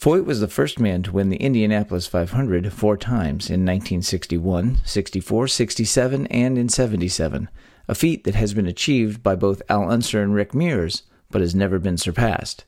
Foyt 0.00 0.24
was 0.24 0.40
the 0.40 0.48
first 0.48 0.78
man 0.78 1.02
to 1.04 1.12
win 1.12 1.30
the 1.30 1.36
Indianapolis 1.36 2.06
500 2.06 2.72
four 2.72 2.96
times 2.96 3.48
in 3.48 3.64
1961, 3.64 4.78
64, 4.84 5.48
67, 5.48 6.26
and 6.26 6.58
in 6.58 6.68
77, 6.68 7.48
a 7.88 7.94
feat 7.94 8.24
that 8.24 8.34
has 8.34 8.52
been 8.52 8.66
achieved 8.66 9.22
by 9.22 9.34
both 9.34 9.62
Al 9.68 9.90
Unser 9.90 10.22
and 10.22 10.34
Rick 10.34 10.54
Mears, 10.54 11.02
but 11.30 11.40
has 11.40 11.54
never 11.54 11.78
been 11.78 11.96
surpassed. 11.96 12.64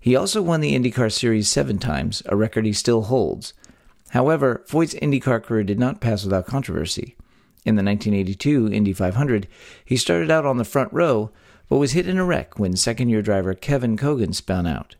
He 0.00 0.14
also 0.14 0.42
won 0.42 0.60
the 0.60 0.74
IndyCar 0.74 1.12
Series 1.12 1.48
seven 1.48 1.78
times, 1.78 2.22
a 2.26 2.36
record 2.36 2.64
he 2.64 2.72
still 2.72 3.02
holds. 3.02 3.54
However, 4.10 4.64
Foyt's 4.68 4.94
IndyCar 4.94 5.42
career 5.42 5.64
did 5.64 5.78
not 5.78 6.00
pass 6.00 6.24
without 6.24 6.46
controversy. 6.46 7.16
In 7.64 7.74
the 7.74 7.82
1982 7.82 8.72
Indy 8.72 8.92
500, 8.92 9.48
he 9.84 9.96
started 9.96 10.30
out 10.30 10.46
on 10.46 10.56
the 10.56 10.64
front 10.64 10.92
row, 10.92 11.32
but 11.68 11.78
was 11.78 11.92
hit 11.92 12.06
in 12.06 12.18
a 12.18 12.24
wreck 12.24 12.58
when 12.58 12.76
second 12.76 13.08
year 13.08 13.22
driver 13.22 13.54
Kevin 13.54 13.96
Cogan 13.96 14.32
spun 14.32 14.66
out. 14.66 14.94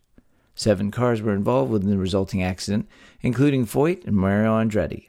Seven 0.56 0.90
cars 0.90 1.22
were 1.22 1.34
involved 1.34 1.74
in 1.74 1.90
the 1.90 1.98
resulting 1.98 2.42
accident, 2.42 2.88
including 3.20 3.66
Foyt 3.66 4.04
and 4.06 4.16
Mario 4.16 4.58
Andretti. 4.58 5.06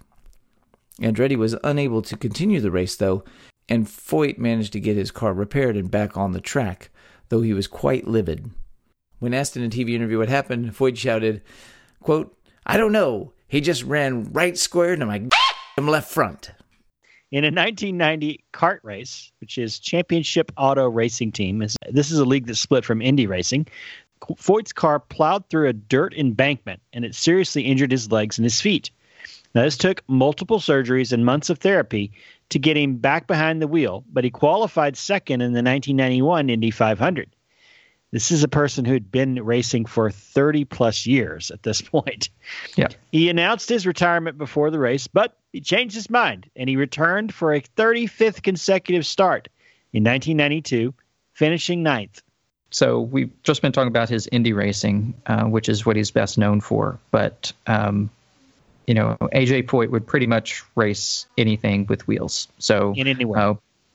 Andretti 1.01 1.35
was 1.35 1.55
unable 1.63 2.01
to 2.01 2.17
continue 2.17 2.59
the 2.59 2.69
race, 2.69 2.95
though, 2.95 3.23
and 3.69 3.87
Foyt 3.87 4.37
managed 4.37 4.73
to 4.73 4.79
get 4.79 4.97
his 4.97 5.09
car 5.09 5.33
repaired 5.33 5.77
and 5.77 5.89
back 5.89 6.17
on 6.17 6.33
the 6.33 6.41
track, 6.41 6.89
though 7.29 7.41
he 7.41 7.53
was 7.53 7.67
quite 7.67 8.07
livid. 8.07 8.51
When 9.19 9.33
asked 9.33 9.57
in 9.57 9.63
a 9.63 9.69
TV 9.69 9.93
interview 9.93 10.19
what 10.19 10.29
happened, 10.29 10.75
Foyt 10.75 10.95
shouted, 10.95 11.41
quote, 12.01 12.37
I 12.65 12.77
don't 12.77 12.91
know. 12.91 13.33
He 13.47 13.61
just 13.61 13.83
ran 13.83 14.31
right 14.31 14.57
square 14.57 14.93
into 14.93 15.05
my 15.05 15.23
left 15.77 16.11
front. 16.11 16.51
In 17.31 17.43
a 17.43 17.47
1990 17.47 18.43
CART 18.51 18.79
race, 18.83 19.31
which 19.41 19.57
is 19.57 19.79
Championship 19.79 20.51
Auto 20.55 20.87
Racing 20.87 21.31
Team, 21.31 21.65
this 21.89 22.11
is 22.11 22.19
a 22.19 22.25
league 22.25 22.45
that 22.45 22.55
split 22.55 22.85
from 22.85 23.01
Indy 23.01 23.25
Racing. 23.25 23.67
Foyt's 24.21 24.71
car 24.71 24.99
plowed 24.99 25.49
through 25.49 25.67
a 25.67 25.73
dirt 25.73 26.13
embankment 26.15 26.81
and 26.93 27.03
it 27.03 27.15
seriously 27.15 27.63
injured 27.63 27.91
his 27.91 28.11
legs 28.11 28.37
and 28.37 28.45
his 28.45 28.61
feet. 28.61 28.91
Now, 29.55 29.63
this 29.63 29.77
took 29.77 30.03
multiple 30.07 30.59
surgeries 30.59 31.11
and 31.11 31.25
months 31.25 31.49
of 31.49 31.57
therapy 31.57 32.11
to 32.49 32.59
get 32.59 32.77
him 32.77 32.97
back 32.97 33.27
behind 33.27 33.61
the 33.61 33.67
wheel, 33.67 34.03
but 34.11 34.23
he 34.23 34.29
qualified 34.29 34.95
second 34.95 35.41
in 35.41 35.53
the 35.53 35.63
1991 35.63 36.49
Indy 36.49 36.71
500. 36.71 37.29
This 38.11 38.31
is 38.31 38.43
a 38.43 38.47
person 38.47 38.85
who'd 38.85 39.11
been 39.11 39.43
racing 39.43 39.85
for 39.85 40.09
30 40.09 40.65
plus 40.65 41.05
years 41.05 41.51
at 41.51 41.63
this 41.63 41.81
point. 41.81 42.29
Yeah. 42.75 42.87
He 43.11 43.29
announced 43.29 43.67
his 43.67 43.85
retirement 43.85 44.37
before 44.37 44.71
the 44.71 44.79
race, 44.79 45.07
but 45.07 45.37
he 45.51 45.61
changed 45.61 45.95
his 45.95 46.09
mind 46.09 46.49
and 46.55 46.69
he 46.69 46.77
returned 46.77 47.33
for 47.33 47.53
a 47.53 47.61
35th 47.61 48.41
consecutive 48.41 49.05
start 49.05 49.49
in 49.91 50.03
1992, 50.03 50.93
finishing 51.33 51.83
ninth. 51.83 52.21
So 52.69 53.01
we've 53.01 53.31
just 53.43 53.61
been 53.61 53.71
talking 53.71 53.87
about 53.87 54.09
his 54.09 54.27
Indy 54.31 54.53
racing, 54.53 55.13
uh, 55.25 55.45
which 55.45 55.69
is 55.69 55.85
what 55.85 55.95
he's 55.95 56.11
best 56.11 56.37
known 56.37 56.61
for. 56.61 56.99
But 57.11 57.53
um, 57.65 58.09
you 58.87 58.93
know, 58.93 59.17
AJ 59.21 59.63
Foyt 59.63 59.89
would 59.89 60.07
pretty 60.07 60.27
much 60.27 60.63
race 60.75 61.25
anything 61.37 61.85
with 61.87 62.07
wheels. 62.07 62.47
So 62.57 62.93
in 62.95 63.07
anywhere. 63.07 63.39
Uh, 63.39 63.53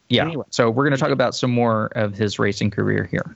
yeah. 0.09 0.26
Anyway. 0.26 0.45
So 0.50 0.71
we're 0.71 0.85
going 0.85 0.92
to 0.92 0.99
talk 0.99 1.11
about 1.11 1.35
some 1.35 1.50
more 1.50 1.87
of 1.97 2.14
his 2.14 2.38
racing 2.38 2.71
career 2.71 3.04
here. 3.04 3.35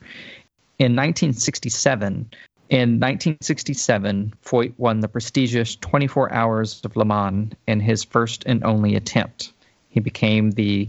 In 0.79 0.93
1967, 0.93 2.31
in 2.69 3.01
1967, 3.01 4.35
Foyt 4.45 4.75
won 4.77 5.01
the 5.01 5.09
prestigious 5.09 5.77
24 5.77 6.33
Hours 6.33 6.83
of 6.85 6.97
Le 6.97 7.05
Mans 7.05 7.55
in 7.67 7.81
his 7.81 8.05
first 8.05 8.45
and 8.45 8.63
only 8.63 8.95
attempt. 8.95 9.53
He 9.89 10.01
became 10.01 10.51
the 10.51 10.89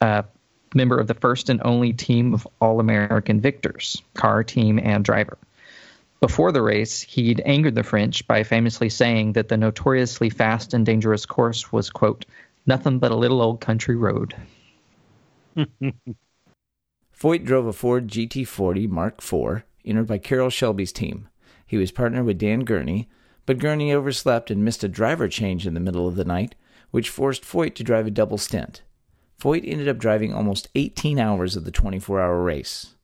uh, 0.00 0.22
member 0.74 0.98
of 0.98 1.06
the 1.06 1.14
first 1.14 1.48
and 1.48 1.60
only 1.64 1.92
team 1.92 2.34
of 2.34 2.48
All 2.60 2.80
American 2.80 3.40
victors, 3.40 4.02
car, 4.14 4.42
team, 4.42 4.80
and 4.80 5.04
driver. 5.04 5.38
Before 6.20 6.50
the 6.50 6.62
race, 6.62 7.00
he'd 7.00 7.40
angered 7.44 7.76
the 7.76 7.84
French 7.84 8.26
by 8.26 8.42
famously 8.42 8.88
saying 8.88 9.34
that 9.34 9.48
the 9.48 9.56
notoriously 9.56 10.30
fast 10.30 10.74
and 10.74 10.84
dangerous 10.84 11.24
course 11.24 11.70
was, 11.70 11.88
quote, 11.90 12.24
nothing 12.66 12.98
but 12.98 13.12
a 13.12 13.16
little 13.16 13.40
old 13.40 13.60
country 13.60 13.96
road. 13.96 14.34
Foyt 17.20 17.44
drove 17.44 17.66
a 17.66 17.72
Ford 17.74 18.08
GT40 18.08 18.88
Mark 18.88 19.22
IV, 19.22 19.64
entered 19.84 20.06
by 20.06 20.16
Carroll 20.16 20.48
Shelby's 20.48 20.90
team. 20.90 21.28
He 21.66 21.76
was 21.76 21.92
partnered 21.92 22.24
with 22.24 22.38
Dan 22.38 22.60
Gurney, 22.60 23.10
but 23.44 23.58
Gurney 23.58 23.92
overslept 23.92 24.50
and 24.50 24.64
missed 24.64 24.82
a 24.82 24.88
driver 24.88 25.28
change 25.28 25.66
in 25.66 25.74
the 25.74 25.80
middle 25.80 26.08
of 26.08 26.16
the 26.16 26.24
night, 26.24 26.54
which 26.92 27.10
forced 27.10 27.42
Foyt 27.42 27.74
to 27.74 27.84
drive 27.84 28.06
a 28.06 28.10
double 28.10 28.38
stint. 28.38 28.80
Foyt 29.38 29.70
ended 29.70 29.86
up 29.86 29.98
driving 29.98 30.32
almost 30.32 30.68
18 30.74 31.18
hours 31.18 31.56
of 31.56 31.66
the 31.66 31.70
24 31.70 32.22
hour 32.22 32.42
race. 32.42 32.94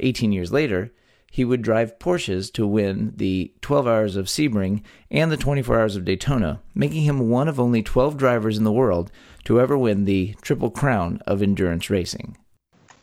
18 0.00 0.32
years 0.32 0.50
later, 0.50 0.90
he 1.30 1.44
would 1.44 1.62
drive 1.62 2.00
Porsches 2.00 2.52
to 2.54 2.66
win 2.66 3.12
the 3.14 3.54
12 3.60 3.86
hours 3.86 4.16
of 4.16 4.26
Sebring 4.26 4.82
and 5.08 5.30
the 5.30 5.36
24 5.36 5.78
hours 5.78 5.94
of 5.94 6.04
Daytona, 6.04 6.60
making 6.74 7.02
him 7.02 7.30
one 7.30 7.46
of 7.46 7.60
only 7.60 7.80
12 7.80 8.16
drivers 8.16 8.58
in 8.58 8.64
the 8.64 8.72
world 8.72 9.12
to 9.44 9.60
ever 9.60 9.78
win 9.78 10.04
the 10.04 10.34
Triple 10.42 10.72
Crown 10.72 11.20
of 11.28 11.42
endurance 11.42 11.88
racing. 11.88 12.36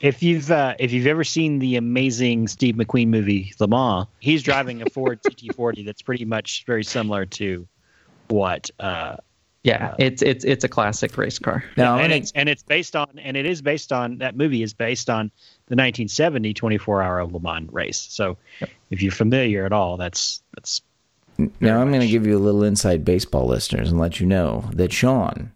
If 0.00 0.22
you've 0.22 0.50
uh, 0.50 0.74
if 0.78 0.92
you've 0.92 1.06
ever 1.06 1.24
seen 1.24 1.58
the 1.58 1.76
amazing 1.76 2.48
Steve 2.48 2.76
McQueen 2.76 3.08
movie 3.08 3.52
Le 3.60 3.68
Mans, 3.68 4.06
he's 4.20 4.42
driving 4.42 4.82
a 4.82 4.88
Ford 4.90 5.22
GT40 5.26 5.84
that's 5.84 6.02
pretty 6.02 6.24
much 6.24 6.64
very 6.66 6.84
similar 6.84 7.26
to 7.26 7.68
what 8.28 8.70
uh, 8.80 9.16
yeah, 9.62 9.88
uh, 9.88 9.96
it's 9.98 10.22
it's 10.22 10.44
it's 10.44 10.64
a 10.64 10.68
classic 10.68 11.18
race 11.18 11.38
car. 11.38 11.62
No, 11.76 11.94
and, 11.94 12.04
and 12.04 12.12
it's 12.12 12.32
and 12.34 12.48
it's 12.48 12.62
based 12.62 12.96
on 12.96 13.18
and 13.18 13.36
it 13.36 13.44
is 13.44 13.60
based 13.60 13.92
on 13.92 14.18
that 14.18 14.34
movie 14.34 14.62
is 14.62 14.72
based 14.72 15.10
on 15.10 15.26
the 15.66 15.76
1970 15.76 16.54
24 16.54 17.02
hour 17.02 17.24
Le 17.26 17.40
Mans 17.40 17.70
race. 17.70 17.98
So 17.98 18.38
yep. 18.60 18.70
if 18.90 19.02
you're 19.02 19.12
familiar 19.12 19.66
at 19.66 19.72
all, 19.72 19.98
that's 19.98 20.42
that's. 20.54 20.80
Now 21.60 21.80
I'm 21.80 21.88
going 21.88 22.00
to 22.02 22.08
give 22.08 22.26
you 22.26 22.36
a 22.36 22.40
little 22.40 22.62
inside 22.62 23.04
baseball 23.04 23.46
listeners 23.46 23.90
and 23.90 23.98
let 23.98 24.20
you 24.20 24.26
know 24.26 24.68
that 24.74 24.92
Sean 24.92 25.52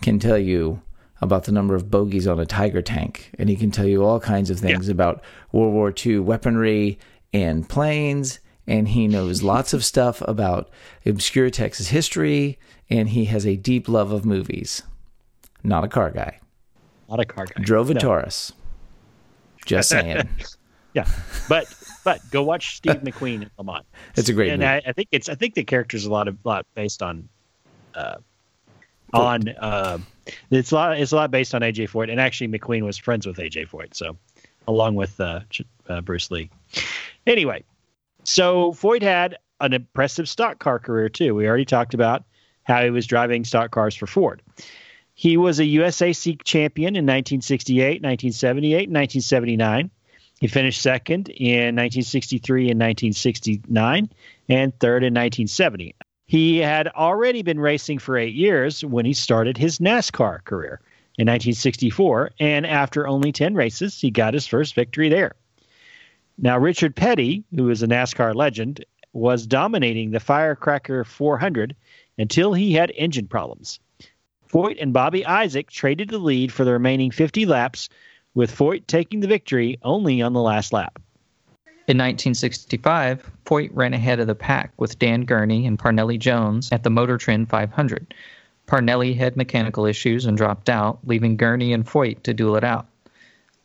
can 0.00 0.18
tell 0.18 0.38
you 0.38 0.80
about 1.22 1.44
the 1.44 1.52
number 1.52 1.74
of 1.74 1.90
bogeys 1.90 2.26
on 2.26 2.38
a 2.38 2.44
Tiger 2.44 2.82
tank, 2.82 3.30
and 3.38 3.48
he 3.48 3.56
can 3.56 3.70
tell 3.70 3.86
you 3.86 4.04
all 4.04 4.20
kinds 4.20 4.50
of 4.50 4.58
things 4.58 4.88
yeah. 4.88 4.92
about 4.92 5.22
World 5.52 5.72
War 5.72 5.94
II 6.04 6.18
weaponry 6.18 6.98
and 7.32 7.66
planes, 7.66 8.40
and 8.66 8.88
he 8.88 9.08
knows 9.08 9.42
lots 9.42 9.72
of 9.72 9.84
stuff 9.84 10.20
about 10.26 10.68
obscure 11.06 11.48
Texas 11.48 11.88
history 11.88 12.58
and 12.92 13.08
he 13.08 13.24
has 13.24 13.46
a 13.46 13.56
deep 13.56 13.88
love 13.88 14.12
of 14.12 14.26
movies. 14.26 14.82
Not 15.64 15.82
a 15.82 15.88
car 15.88 16.10
guy. 16.10 16.38
Not 17.08 17.20
a 17.20 17.24
car 17.24 17.46
guy. 17.46 17.62
Drove 17.62 17.88
a 17.90 17.94
no. 17.94 18.00
Taurus. 18.00 18.52
Just 19.64 19.88
saying. 19.88 20.28
yeah, 20.92 21.08
but 21.48 21.72
but 22.04 22.20
go 22.30 22.42
watch 22.42 22.76
Steve 22.76 22.96
McQueen 23.02 23.42
in 23.42 23.50
Le 23.56 23.64
Mans. 23.64 23.84
It's 24.16 24.28
a 24.28 24.34
great 24.34 24.50
and 24.50 24.60
movie. 24.60 24.68
I, 24.68 24.82
I, 24.86 24.92
think 24.92 25.08
it's 25.10 25.30
I 25.30 25.34
think 25.34 25.54
the 25.54 25.64
character's 25.64 26.04
a 26.04 26.10
lot 26.10 26.28
of 26.28 26.36
lot 26.44 26.66
based 26.74 27.02
on 27.02 27.28
uh, 27.94 28.16
on 29.14 29.48
uh, 29.48 29.98
it's 30.50 30.70
a 30.70 30.74
lot 30.74 30.98
it's 30.98 31.12
a 31.12 31.16
lot 31.16 31.30
based 31.30 31.54
on 31.54 31.62
AJ 31.62 31.90
Foyt 31.90 32.10
and 32.10 32.20
actually 32.20 32.48
McQueen 32.48 32.82
was 32.82 32.98
friends 32.98 33.26
with 33.26 33.36
AJ 33.36 33.68
Foyt 33.68 33.94
so 33.94 34.16
along 34.68 34.94
with 34.94 35.20
uh, 35.20 35.40
uh, 35.88 36.00
Bruce 36.00 36.30
Lee. 36.30 36.50
Anyway, 37.26 37.64
so 38.24 38.72
Foyt 38.72 39.02
had 39.02 39.38
an 39.60 39.72
impressive 39.72 40.28
stock 40.28 40.58
car 40.58 40.78
career 40.78 41.08
too. 41.08 41.34
We 41.34 41.46
already 41.46 41.64
talked 41.64 41.94
about 41.94 42.24
how 42.64 42.82
he 42.82 42.90
was 42.90 43.06
driving 43.06 43.44
stock 43.44 43.70
cars 43.70 43.94
for 43.94 44.06
Ford. 44.06 44.42
He 45.14 45.36
was 45.36 45.60
a 45.60 45.64
USAC 45.64 46.42
champion 46.42 46.96
in 46.96 47.04
1968, 47.04 48.02
1978, 48.02 48.88
and 48.88 48.94
1979. 48.94 49.90
He 50.40 50.48
finished 50.48 50.82
second 50.82 51.28
in 51.28 51.76
1963 51.76 52.70
and 52.70 52.80
1969, 52.80 54.10
and 54.48 54.78
third 54.80 55.04
in 55.04 55.14
1970. 55.14 55.94
He 56.32 56.56
had 56.56 56.88
already 56.88 57.42
been 57.42 57.60
racing 57.60 57.98
for 57.98 58.16
eight 58.16 58.34
years 58.34 58.82
when 58.82 59.04
he 59.04 59.12
started 59.12 59.58
his 59.58 59.80
NASCAR 59.80 60.42
career 60.44 60.80
in 61.18 61.26
1964, 61.26 62.30
and 62.40 62.64
after 62.66 63.06
only 63.06 63.32
10 63.32 63.54
races, 63.54 64.00
he 64.00 64.10
got 64.10 64.32
his 64.32 64.46
first 64.46 64.74
victory 64.74 65.10
there. 65.10 65.34
Now, 66.38 66.56
Richard 66.56 66.96
Petty, 66.96 67.44
who 67.54 67.68
is 67.68 67.82
a 67.82 67.86
NASCAR 67.86 68.34
legend, 68.34 68.82
was 69.12 69.46
dominating 69.46 70.10
the 70.10 70.20
Firecracker 70.20 71.04
400 71.04 71.76
until 72.16 72.54
he 72.54 72.72
had 72.72 72.90
engine 72.96 73.28
problems. 73.28 73.78
Foyt 74.50 74.80
and 74.80 74.94
Bobby 74.94 75.26
Isaac 75.26 75.70
traded 75.70 76.08
the 76.08 76.16
lead 76.16 76.50
for 76.50 76.64
the 76.64 76.72
remaining 76.72 77.10
50 77.10 77.44
laps, 77.44 77.90
with 78.32 78.56
Foyt 78.56 78.86
taking 78.86 79.20
the 79.20 79.28
victory 79.28 79.78
only 79.82 80.22
on 80.22 80.32
the 80.32 80.40
last 80.40 80.72
lap. 80.72 80.98
In 81.92 81.98
1965, 81.98 83.30
Foyt 83.44 83.68
ran 83.74 83.92
ahead 83.92 84.18
of 84.18 84.26
the 84.26 84.34
pack 84.34 84.72
with 84.78 84.98
Dan 84.98 85.26
Gurney 85.26 85.66
and 85.66 85.78
Parnelli 85.78 86.18
Jones 86.18 86.72
at 86.72 86.84
the 86.84 86.88
Motor 86.88 87.18
Trend 87.18 87.50
500. 87.50 88.14
Parnelli 88.66 89.14
had 89.14 89.36
mechanical 89.36 89.84
issues 89.84 90.24
and 90.24 90.34
dropped 90.34 90.70
out, 90.70 91.00
leaving 91.04 91.36
Gurney 91.36 91.74
and 91.74 91.84
Foyt 91.84 92.22
to 92.22 92.32
duel 92.32 92.56
it 92.56 92.64
out. 92.64 92.86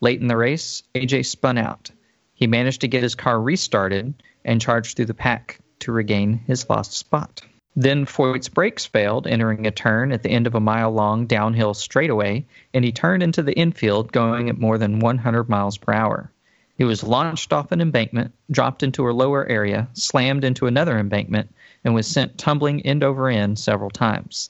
Late 0.02 0.20
in 0.20 0.28
the 0.28 0.36
race, 0.36 0.84
AJ 0.94 1.26
spun 1.26 1.58
out. 1.58 1.90
He 2.34 2.48
managed 2.48 2.82
to 2.82 2.90
get 2.90 3.02
his 3.02 3.16
car 3.16 3.40
restarted 3.40 4.14
and 4.44 4.60
charged 4.60 4.98
through 4.98 5.06
the 5.06 5.14
pack 5.14 5.62
to 5.80 5.94
regain 5.94 6.34
his 6.34 6.70
lost 6.70 6.98
spot. 6.98 7.40
Then 7.78 8.06
Foyt's 8.06 8.50
brakes 8.50 8.86
failed, 8.86 9.26
entering 9.26 9.66
a 9.66 9.72
turn 9.72 10.12
at 10.12 10.24
the 10.24 10.32
end 10.32 10.48
of 10.48 10.56
a 10.56 10.60
mile 10.60 10.92
long 10.92 11.28
downhill 11.28 11.74
straightaway, 11.74 12.46
and 12.74 12.84
he 12.84 12.92
turned 12.92 13.24
into 13.24 13.42
the 13.42 13.58
infield 13.58 14.12
going 14.12 14.50
at 14.50 14.60
more 14.60 14.78
than 14.78 15.00
100 15.00 15.48
miles 15.48 15.78
per 15.78 15.94
hour. 15.94 16.30
He 16.78 16.84
was 16.84 17.04
launched 17.04 17.54
off 17.54 17.72
an 17.72 17.82
embankment, 17.82 18.34
dropped 18.52 18.84
into 18.84 19.10
a 19.10 19.12
lower 19.12 19.46
area, 19.48 19.88
slammed 19.94 20.44
into 20.44 20.68
another 20.68 20.98
embankment, 21.00 21.54
and 21.84 21.96
was 21.96 22.08
sent 22.08 22.38
tumbling 22.38 22.82
end 22.86 23.04
over 23.04 23.30
end 23.30 23.58
several 23.58 23.90
times. 23.90 24.50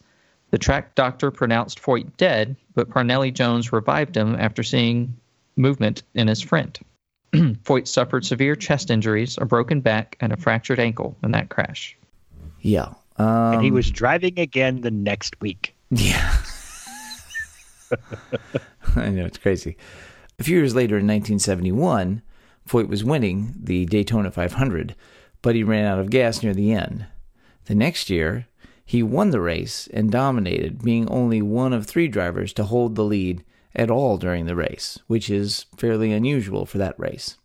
The 0.51 0.57
track 0.57 0.95
doctor 0.95 1.31
pronounced 1.31 1.81
Foyt 1.81 2.15
dead, 2.17 2.55
but 2.75 2.89
Parnelli 2.89 3.33
Jones 3.33 3.71
revived 3.71 4.15
him 4.15 4.35
after 4.35 4.63
seeing 4.63 5.15
movement 5.55 6.03
in 6.13 6.27
his 6.27 6.41
friend. 6.41 6.77
Foyt 7.33 7.87
suffered 7.87 8.25
severe 8.25 8.55
chest 8.55 8.91
injuries, 8.91 9.37
a 9.39 9.45
broken 9.45 9.81
back, 9.81 10.17
and 10.19 10.31
a 10.33 10.37
fractured 10.37 10.79
ankle 10.79 11.17
in 11.23 11.31
that 11.31 11.49
crash. 11.49 11.97
Yeah. 12.61 12.93
and 13.17 13.55
Um, 13.55 13.61
he 13.61 13.71
was 13.71 13.89
driving 13.89 14.39
again 14.39 14.81
the 14.81 14.91
next 14.91 15.39
week. 15.41 15.73
Yeah. 15.89 16.35
I 18.97 19.09
know, 19.09 19.25
it's 19.25 19.37
crazy. 19.37 19.77
A 20.39 20.43
few 20.43 20.59
years 20.59 20.75
later, 20.75 20.97
in 20.99 21.07
1971, 21.07 22.21
Foyt 22.69 22.87
was 22.87 23.03
winning 23.03 23.55
the 23.59 23.85
Daytona 23.85 24.29
500, 24.29 24.95
but 25.41 25.55
he 25.55 25.63
ran 25.63 25.85
out 25.85 25.97
of 25.97 26.11
gas 26.11 26.43
near 26.43 26.53
the 26.53 26.71
end. 26.73 27.07
The 27.65 27.73
next 27.73 28.11
year, 28.11 28.45
he 28.85 29.01
won 29.01 29.31
the 29.31 29.41
race 29.41 29.87
and 29.91 30.11
dominated, 30.11 30.83
being 30.83 31.09
only 31.09 31.41
one 31.41 31.73
of 31.73 31.87
three 31.87 32.07
drivers 32.07 32.53
to 32.53 32.65
hold 32.65 32.93
the 32.93 33.03
lead 33.03 33.43
at 33.75 33.89
all 33.89 34.17
during 34.19 34.45
the 34.45 34.55
race, 34.55 34.99
which 35.07 35.27
is 35.27 35.65
fairly 35.75 36.11
unusual 36.11 36.67
for 36.67 36.77
that 36.77 36.99
race. 36.99 37.37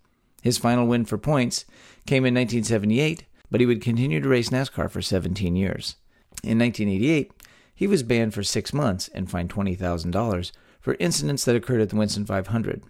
His 0.42 0.58
final 0.58 0.86
win 0.86 1.06
for 1.06 1.16
points 1.16 1.64
came 2.06 2.26
in 2.26 2.34
1978, 2.34 3.24
but 3.50 3.60
he 3.60 3.66
would 3.66 3.80
continue 3.80 4.20
to 4.20 4.28
race 4.28 4.50
NASCAR 4.50 4.90
for 4.90 5.00
17 5.00 5.56
years. 5.56 5.96
In 6.42 6.58
1988, 6.58 7.32
he 7.74 7.86
was 7.86 8.02
banned 8.02 8.34
for 8.34 8.42
six 8.42 8.74
months 8.74 9.08
and 9.14 9.30
fined 9.30 9.48
$20,000 9.48 10.52
for 10.82 10.96
incidents 11.00 11.46
that 11.46 11.56
occurred 11.56 11.80
at 11.80 11.88
the 11.88 11.96
Winston 11.96 12.26
500. 12.26 12.82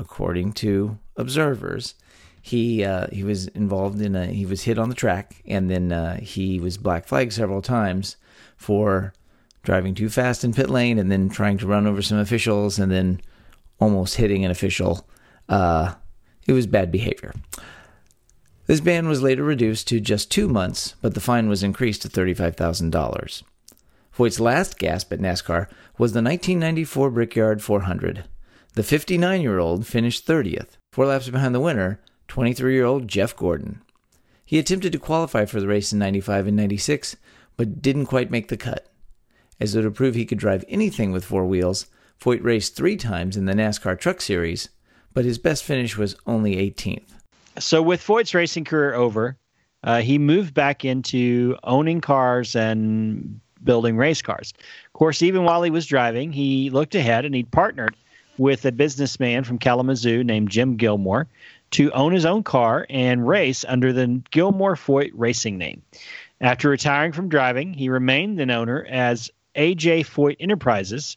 According 0.00 0.54
to 0.54 0.98
observers, 1.16 1.94
he 2.40 2.82
uh, 2.82 3.06
he 3.12 3.22
was 3.22 3.46
involved 3.48 4.00
in 4.00 4.16
a 4.16 4.26
he 4.26 4.46
was 4.46 4.62
hit 4.62 4.78
on 4.78 4.88
the 4.88 4.96
track 4.96 5.42
and 5.46 5.70
then 5.70 5.92
uh, 5.92 6.16
he 6.16 6.58
was 6.58 6.76
black 6.76 7.06
flagged 7.06 7.34
several 7.34 7.62
times 7.62 8.16
for 8.56 9.12
driving 9.62 9.94
too 9.94 10.08
fast 10.08 10.42
in 10.42 10.52
pit 10.52 10.68
lane 10.68 10.98
and 10.98 11.12
then 11.12 11.28
trying 11.28 11.58
to 11.58 11.66
run 11.68 11.86
over 11.86 12.02
some 12.02 12.18
officials 12.18 12.80
and 12.80 12.90
then 12.90 13.20
almost 13.78 14.16
hitting 14.16 14.44
an 14.44 14.50
official. 14.50 15.06
Uh, 15.48 15.94
it 16.48 16.52
was 16.52 16.66
bad 16.66 16.90
behavior. 16.90 17.32
This 18.66 18.80
ban 18.80 19.08
was 19.08 19.22
later 19.22 19.44
reduced 19.44 19.86
to 19.88 20.00
just 20.00 20.30
two 20.30 20.48
months, 20.48 20.94
but 21.02 21.14
the 21.14 21.20
fine 21.20 21.48
was 21.48 21.62
increased 21.62 22.02
to 22.02 22.08
$35,000. 22.08 23.42
Foyt's 24.16 24.40
last 24.40 24.78
gasp 24.78 25.12
at 25.12 25.20
NASCAR 25.20 25.68
was 25.98 26.12
the 26.12 26.22
1994 26.22 27.10
Brickyard 27.10 27.62
400. 27.62 28.24
The 28.74 28.82
59 28.82 29.40
year 29.40 29.58
old 29.58 29.86
finished 29.86 30.26
30th, 30.26 30.76
four 30.92 31.06
laps 31.06 31.28
behind 31.28 31.54
the 31.54 31.60
winner, 31.60 32.00
23 32.28 32.74
year 32.74 32.84
old 32.84 33.08
Jeff 33.08 33.34
Gordon. 33.34 33.82
He 34.44 34.58
attempted 34.58 34.92
to 34.92 34.98
qualify 34.98 35.46
for 35.46 35.60
the 35.60 35.66
race 35.66 35.92
in 35.92 35.98
95 35.98 36.48
and 36.48 36.56
96, 36.56 37.16
but 37.56 37.80
didn't 37.80 38.06
quite 38.06 38.30
make 38.30 38.48
the 38.48 38.56
cut. 38.56 38.92
As 39.58 39.72
though 39.72 39.82
to 39.82 39.90
prove 39.90 40.14
he 40.14 40.26
could 40.26 40.38
drive 40.38 40.64
anything 40.68 41.12
with 41.12 41.24
four 41.24 41.46
wheels, 41.46 41.86
Foyt 42.20 42.42
raced 42.42 42.76
three 42.76 42.96
times 42.96 43.36
in 43.36 43.46
the 43.46 43.54
NASCAR 43.54 43.98
Truck 43.98 44.20
Series, 44.20 44.68
but 45.14 45.24
his 45.24 45.38
best 45.38 45.64
finish 45.64 45.96
was 45.96 46.16
only 46.26 46.56
18th. 46.56 47.08
So 47.58 47.82
with 47.82 48.06
Foyt's 48.06 48.34
racing 48.34 48.64
career 48.64 48.94
over, 48.94 49.38
uh, 49.84 50.00
he 50.00 50.18
moved 50.18 50.54
back 50.54 50.84
into 50.84 51.56
owning 51.64 52.00
cars 52.00 52.54
and 52.54 53.40
building 53.64 53.96
race 53.96 54.22
cars. 54.22 54.52
Of 54.86 54.92
course, 54.92 55.22
even 55.22 55.44
while 55.44 55.62
he 55.62 55.70
was 55.70 55.86
driving, 55.86 56.32
he 56.32 56.70
looked 56.70 56.94
ahead 56.94 57.24
and 57.24 57.34
he 57.34 57.42
partnered 57.42 57.96
with 58.38 58.64
a 58.64 58.72
businessman 58.72 59.44
from 59.44 59.58
Kalamazoo 59.58 60.24
named 60.24 60.50
Jim 60.50 60.76
Gilmore 60.76 61.28
to 61.72 61.90
own 61.92 62.12
his 62.12 62.26
own 62.26 62.42
car 62.42 62.86
and 62.88 63.26
race 63.26 63.64
under 63.66 63.92
the 63.92 64.22
Gilmore 64.30 64.74
Foyt 64.74 65.10
racing 65.14 65.58
name. 65.58 65.82
After 66.40 66.68
retiring 66.68 67.12
from 67.12 67.28
driving, 67.28 67.72
he 67.72 67.88
remained 67.88 68.40
an 68.40 68.50
owner 68.50 68.86
as 68.88 69.30
AJ 69.54 70.06
Foyt 70.06 70.36
Enterprises 70.40 71.16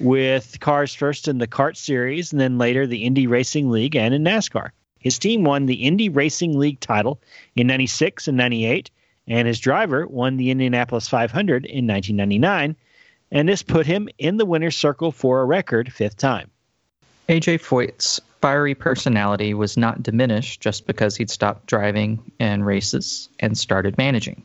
with 0.00 0.58
cars 0.60 0.94
first 0.94 1.28
in 1.28 1.38
the 1.38 1.46
CART 1.46 1.76
Series 1.76 2.32
and 2.32 2.40
then 2.40 2.58
later 2.58 2.86
the 2.86 3.04
Indy 3.04 3.26
Racing 3.26 3.70
League 3.70 3.96
and 3.96 4.14
in 4.14 4.24
NASCAR. 4.24 4.70
His 4.98 5.18
team 5.18 5.44
won 5.44 5.66
the 5.66 5.84
Indy 5.84 6.08
Racing 6.08 6.58
League 6.58 6.80
title 6.80 7.20
in 7.56 7.66
96 7.66 8.28
and 8.28 8.36
98, 8.36 8.90
and 9.26 9.46
his 9.46 9.60
driver 9.60 10.06
won 10.06 10.36
the 10.36 10.50
Indianapolis 10.50 11.08
500 11.08 11.64
in 11.64 11.86
1999, 11.86 12.76
and 13.30 13.48
this 13.48 13.62
put 13.62 13.86
him 13.86 14.08
in 14.18 14.36
the 14.36 14.44
winner's 14.44 14.76
circle 14.76 15.12
for 15.12 15.40
a 15.40 15.44
record 15.44 15.92
fifth 15.92 16.16
time. 16.16 16.50
AJ 17.28 17.60
Foyt's 17.60 18.20
fiery 18.40 18.74
personality 18.74 19.54
was 19.54 19.76
not 19.76 20.02
diminished 20.02 20.60
just 20.60 20.86
because 20.86 21.16
he'd 21.16 21.30
stopped 21.30 21.66
driving 21.66 22.32
in 22.40 22.64
races 22.64 23.28
and 23.38 23.56
started 23.56 23.96
managing. 23.96 24.42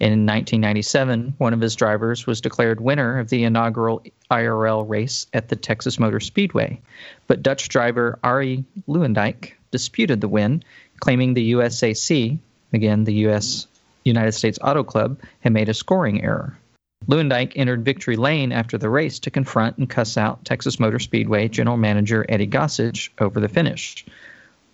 In 0.00 0.24
1997, 0.26 1.34
one 1.38 1.52
of 1.52 1.60
his 1.60 1.74
drivers 1.74 2.26
was 2.26 2.40
declared 2.40 2.80
winner 2.80 3.18
of 3.18 3.30
the 3.30 3.42
inaugural 3.42 4.02
IRL 4.30 4.88
race 4.88 5.26
at 5.32 5.48
the 5.48 5.56
Texas 5.56 5.98
Motor 5.98 6.20
Speedway, 6.20 6.80
but 7.26 7.42
Dutch 7.42 7.68
driver 7.68 8.18
Arie 8.22 8.64
Luyendyk 8.86 9.52
disputed 9.70 10.20
the 10.20 10.28
win, 10.28 10.62
claiming 11.00 11.34
the 11.34 11.52
USAC, 11.52 12.38
again 12.72 13.04
the 13.04 13.14
US 13.26 13.66
United 14.08 14.32
States 14.32 14.58
Auto 14.62 14.82
Club, 14.82 15.20
had 15.40 15.52
made 15.52 15.68
a 15.68 15.74
scoring 15.74 16.22
error. 16.24 16.58
Luyendyk 17.06 17.52
entered 17.54 17.84
victory 17.84 18.16
lane 18.16 18.52
after 18.52 18.76
the 18.76 18.90
race 18.90 19.18
to 19.20 19.30
confront 19.30 19.78
and 19.78 19.88
cuss 19.88 20.16
out 20.16 20.44
Texas 20.44 20.80
Motor 20.80 20.98
Speedway 20.98 21.48
general 21.48 21.76
manager 21.76 22.26
Eddie 22.28 22.46
Gossage 22.46 23.10
over 23.18 23.40
the 23.40 23.48
finish. 23.48 24.04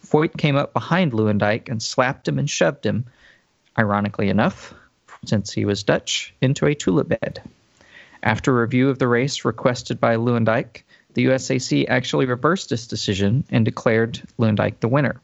Foyt 0.04 0.36
came 0.36 0.56
up 0.56 0.72
behind 0.72 1.12
Luyendyk 1.12 1.68
and 1.68 1.82
slapped 1.82 2.26
him 2.26 2.38
and 2.38 2.48
shoved 2.48 2.84
him, 2.84 3.04
ironically 3.78 4.28
enough, 4.28 4.74
since 5.24 5.52
he 5.52 5.64
was 5.64 5.82
Dutch, 5.82 6.34
into 6.40 6.66
a 6.66 6.74
tulip 6.74 7.08
bed. 7.08 7.42
After 8.22 8.54
review 8.54 8.88
of 8.88 8.98
the 8.98 9.08
race 9.08 9.44
requested 9.44 10.00
by 10.00 10.16
Luyendyk, 10.16 10.82
the 11.12 11.26
USAC 11.26 11.86
actually 11.88 12.26
reversed 12.26 12.70
this 12.70 12.86
decision 12.86 13.44
and 13.50 13.64
declared 13.64 14.22
Luyendyk 14.38 14.80
the 14.80 14.88
winner. 14.88 15.20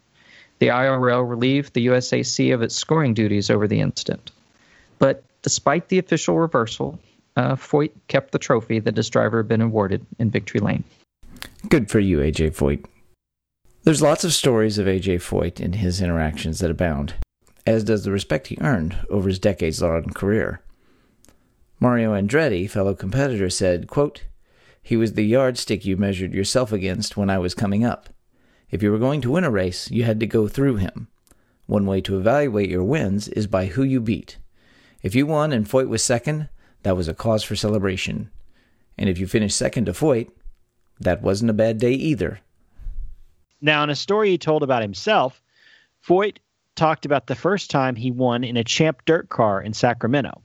The 0.61 0.68
IRL 0.68 1.29
relieved 1.29 1.73
the 1.73 1.87
USAC 1.87 2.53
of 2.55 2.62
its 2.62 2.77
scoring 2.77 3.14
duties 3.14 3.51
over 3.51 3.66
the 3.66 3.81
incident. 3.81 4.31
But 4.99 5.25
despite 5.42 5.88
the 5.88 5.99
official 5.99 6.38
reversal, 6.38 6.99
uh, 7.37 7.57
Foyt 7.57 7.92
kept 8.09 8.33
the 8.33 8.38
trophy 8.38 8.79
that 8.79 8.96
his 8.96 9.09
driver 9.09 9.38
had 9.38 9.49
been 9.49 9.62
awarded 9.62 10.05
in 10.18 10.31
victory 10.31 10.61
lane. 10.61 10.85
Good 11.68 11.90
for 11.90 11.99
you, 11.99 12.18
AJ 12.18 12.55
Foyt. 12.55 12.85
There's 13.85 14.03
lots 14.03 14.25
of 14.25 14.35
stories 14.35 14.77
of 14.77 14.87
AJ 14.87 15.23
Foyt 15.23 15.61
and 15.61 15.77
his 15.77 16.03
interactions 16.03 16.59
that 16.59 16.70
abound, 16.70 17.14
as 17.66 17.83
does 17.83 18.05
the 18.05 18.12
respect 18.12 18.49
he 18.49 18.59
earned 18.61 18.99
over 19.09 19.29
his 19.29 19.38
decades 19.38 19.81
long 19.81 20.11
career. 20.11 20.61
Mario 21.81 22.12
Andretti, 22.12 22.68
fellow 22.68 22.94
competitor, 22.94 23.49
said, 23.49 23.88
quote, 23.88 24.25
He 24.83 24.99
was 24.99 25.14
the 25.14 25.25
yardstick 25.25 25.87
you 25.87 25.96
measured 25.96 26.35
yourself 26.35 26.70
against 26.73 27.16
when 27.16 27.31
I 27.31 27.38
was 27.38 27.55
coming 27.55 27.83
up. 27.83 28.11
If 28.71 28.83
you 28.83 28.93
were 28.93 28.99
going 28.99 29.21
to 29.23 29.31
win 29.31 29.45
a 29.45 29.51
race, 29.51 29.91
you 29.91 30.05
had 30.05 30.21
to 30.21 30.27
go 30.27 30.47
through 30.47 30.77
him. 30.77 31.09
One 31.67 31.87
way 31.87 32.01
to 32.03 32.17
evaluate 32.17 32.71
your 32.71 32.85
wins 32.85 33.29
is 33.29 33.47
by 33.47 33.67
who 33.67 33.83
you 33.83 34.01
beat. 34.01 34.39
If 35.03 35.15
you 35.15 35.27
won 35.27 35.53
and 35.53 35.69
Foyt 35.69 35.89
was 35.89 36.05
second, 36.05 36.49
that 36.83 36.97
was 36.97 37.09
a 37.09 37.15
cause 37.15 37.43
for 37.43 37.57
celebration. 37.57 38.31
And 38.99 39.09
if 39.09 39.19
you 39.19 39.27
finished 39.27 39.57
second 39.57 39.87
to 39.87 39.93
Foyt, 39.93 40.31
that 41.01 41.23
wasn't 41.23 41.51
a 41.51 41.55
bad 41.55 41.79
day 41.79 41.93
either. 41.93 42.41
Now, 43.61 43.83
in 43.83 43.91
a 43.91 43.97
story 43.97 44.31
he 44.31 44.39
told 44.39 44.63
about 44.63 44.83
himself, 44.83 45.43
Foyt 46.07 46.39
talked 46.77 47.05
about 47.05 47.27
the 47.27 47.35
first 47.35 47.71
time 47.71 47.97
he 47.97 48.11
won 48.11 48.45
in 48.45 48.57
a 48.57 48.65
Champ 48.65 49.05
Dirt 49.05 49.29
car 49.29 49.61
in 49.61 49.73
Sacramento. 49.73 50.43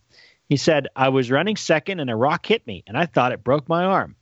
He 0.49 0.57
said, 0.57 0.87
I 0.95 1.09
was 1.09 1.31
running 1.31 1.55
second 1.55 1.99
and 1.99 2.09
a 2.09 2.15
rock 2.15 2.45
hit 2.45 2.65
me, 2.67 2.83
and 2.87 2.97
I 2.97 3.05
thought 3.05 3.31
it 3.31 3.43
broke 3.43 3.69
my 3.69 3.83
arm. 3.83 4.15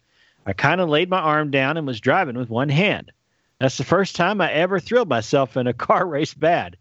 I 0.45 0.53
kind 0.53 0.79
of 0.79 0.89
laid 0.89 1.09
my 1.09 1.19
arm 1.19 1.51
down 1.51 1.77
and 1.77 1.87
was 1.87 1.99
driving 1.99 2.37
with 2.37 2.49
one 2.49 2.69
hand. 2.69 3.11
That's 3.59 3.77
the 3.77 3.83
first 3.83 4.15
time 4.15 4.41
I 4.41 4.51
ever 4.51 4.79
thrilled 4.79 5.09
myself 5.09 5.55
in 5.57 5.67
a 5.67 5.73
car 5.87 6.05
race 6.05 6.33
bad. 6.33 6.77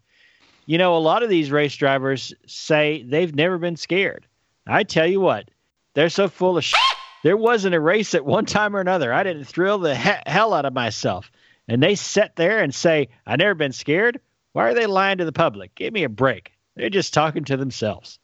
You 0.65 0.77
know, 0.77 0.95
a 0.95 0.99
lot 0.99 1.23
of 1.23 1.29
these 1.29 1.51
race 1.51 1.75
drivers 1.75 2.33
say 2.47 3.03
they've 3.03 3.35
never 3.35 3.57
been 3.57 3.75
scared. 3.75 4.25
I 4.65 4.83
tell 4.83 5.05
you 5.07 5.19
what, 5.19 5.49
they're 5.93 6.09
so 6.09 6.27
full 6.29 6.57
of 6.57 6.63
shit. 6.63 6.79
There 7.23 7.37
wasn't 7.37 7.75
a 7.75 7.79
race 7.79 8.15
at 8.15 8.25
one 8.25 8.45
time 8.45 8.75
or 8.75 8.79
another. 8.79 9.13
I 9.13 9.23
didn't 9.23 9.45
thrill 9.45 9.77
the 9.79 9.95
he- 9.95 10.11
hell 10.25 10.53
out 10.53 10.65
of 10.65 10.73
myself. 10.73 11.31
and 11.67 11.81
they 11.81 11.95
sit 11.95 12.35
there 12.35 12.61
and 12.61 12.73
say, 12.75 13.07
"I 13.25 13.37
never 13.37 13.53
been 13.55 13.71
scared." 13.71 14.19
Why 14.51 14.63
are 14.69 14.73
they 14.73 14.85
lying 14.85 15.17
to 15.19 15.25
the 15.25 15.31
public? 15.31 15.73
Give 15.75 15.93
me 15.93 16.03
a 16.03 16.09
break. 16.09 16.51
They're 16.75 16.89
just 16.89 17.13
talking 17.13 17.45
to 17.45 17.57
themselves. 17.57 18.19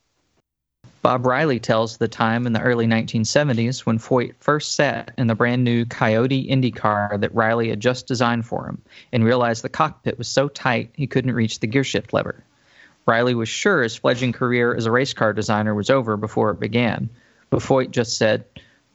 Bob 1.01 1.25
Riley 1.25 1.59
tells 1.59 1.95
the 1.95 2.09
time 2.09 2.45
in 2.45 2.51
the 2.51 2.61
early 2.61 2.85
1970s 2.85 3.85
when 3.85 3.99
Foyt 3.99 4.33
first 4.39 4.75
sat 4.75 5.13
in 5.17 5.27
the 5.27 5.35
brand 5.35 5.63
new 5.63 5.85
Coyote 5.85 6.41
Indy 6.41 6.71
car 6.71 7.17
that 7.17 7.33
Riley 7.33 7.69
had 7.69 7.79
just 7.79 8.05
designed 8.05 8.45
for 8.45 8.67
him 8.67 8.81
and 9.13 9.23
realized 9.23 9.63
the 9.63 9.69
cockpit 9.69 10.17
was 10.17 10.27
so 10.27 10.49
tight 10.49 10.91
he 10.93 11.07
couldn't 11.07 11.35
reach 11.35 11.59
the 11.59 11.67
gearshift 11.67 12.11
lever. 12.11 12.43
Riley 13.05 13.33
was 13.33 13.47
sure 13.47 13.81
his 13.81 13.95
fledgling 13.95 14.33
career 14.33 14.75
as 14.75 14.85
a 14.85 14.91
race 14.91 15.13
car 15.13 15.31
designer 15.31 15.73
was 15.73 15.89
over 15.89 16.17
before 16.17 16.51
it 16.51 16.59
began, 16.59 17.09
but 17.49 17.61
Foyt 17.61 17.91
just 17.91 18.17
said, 18.17 18.43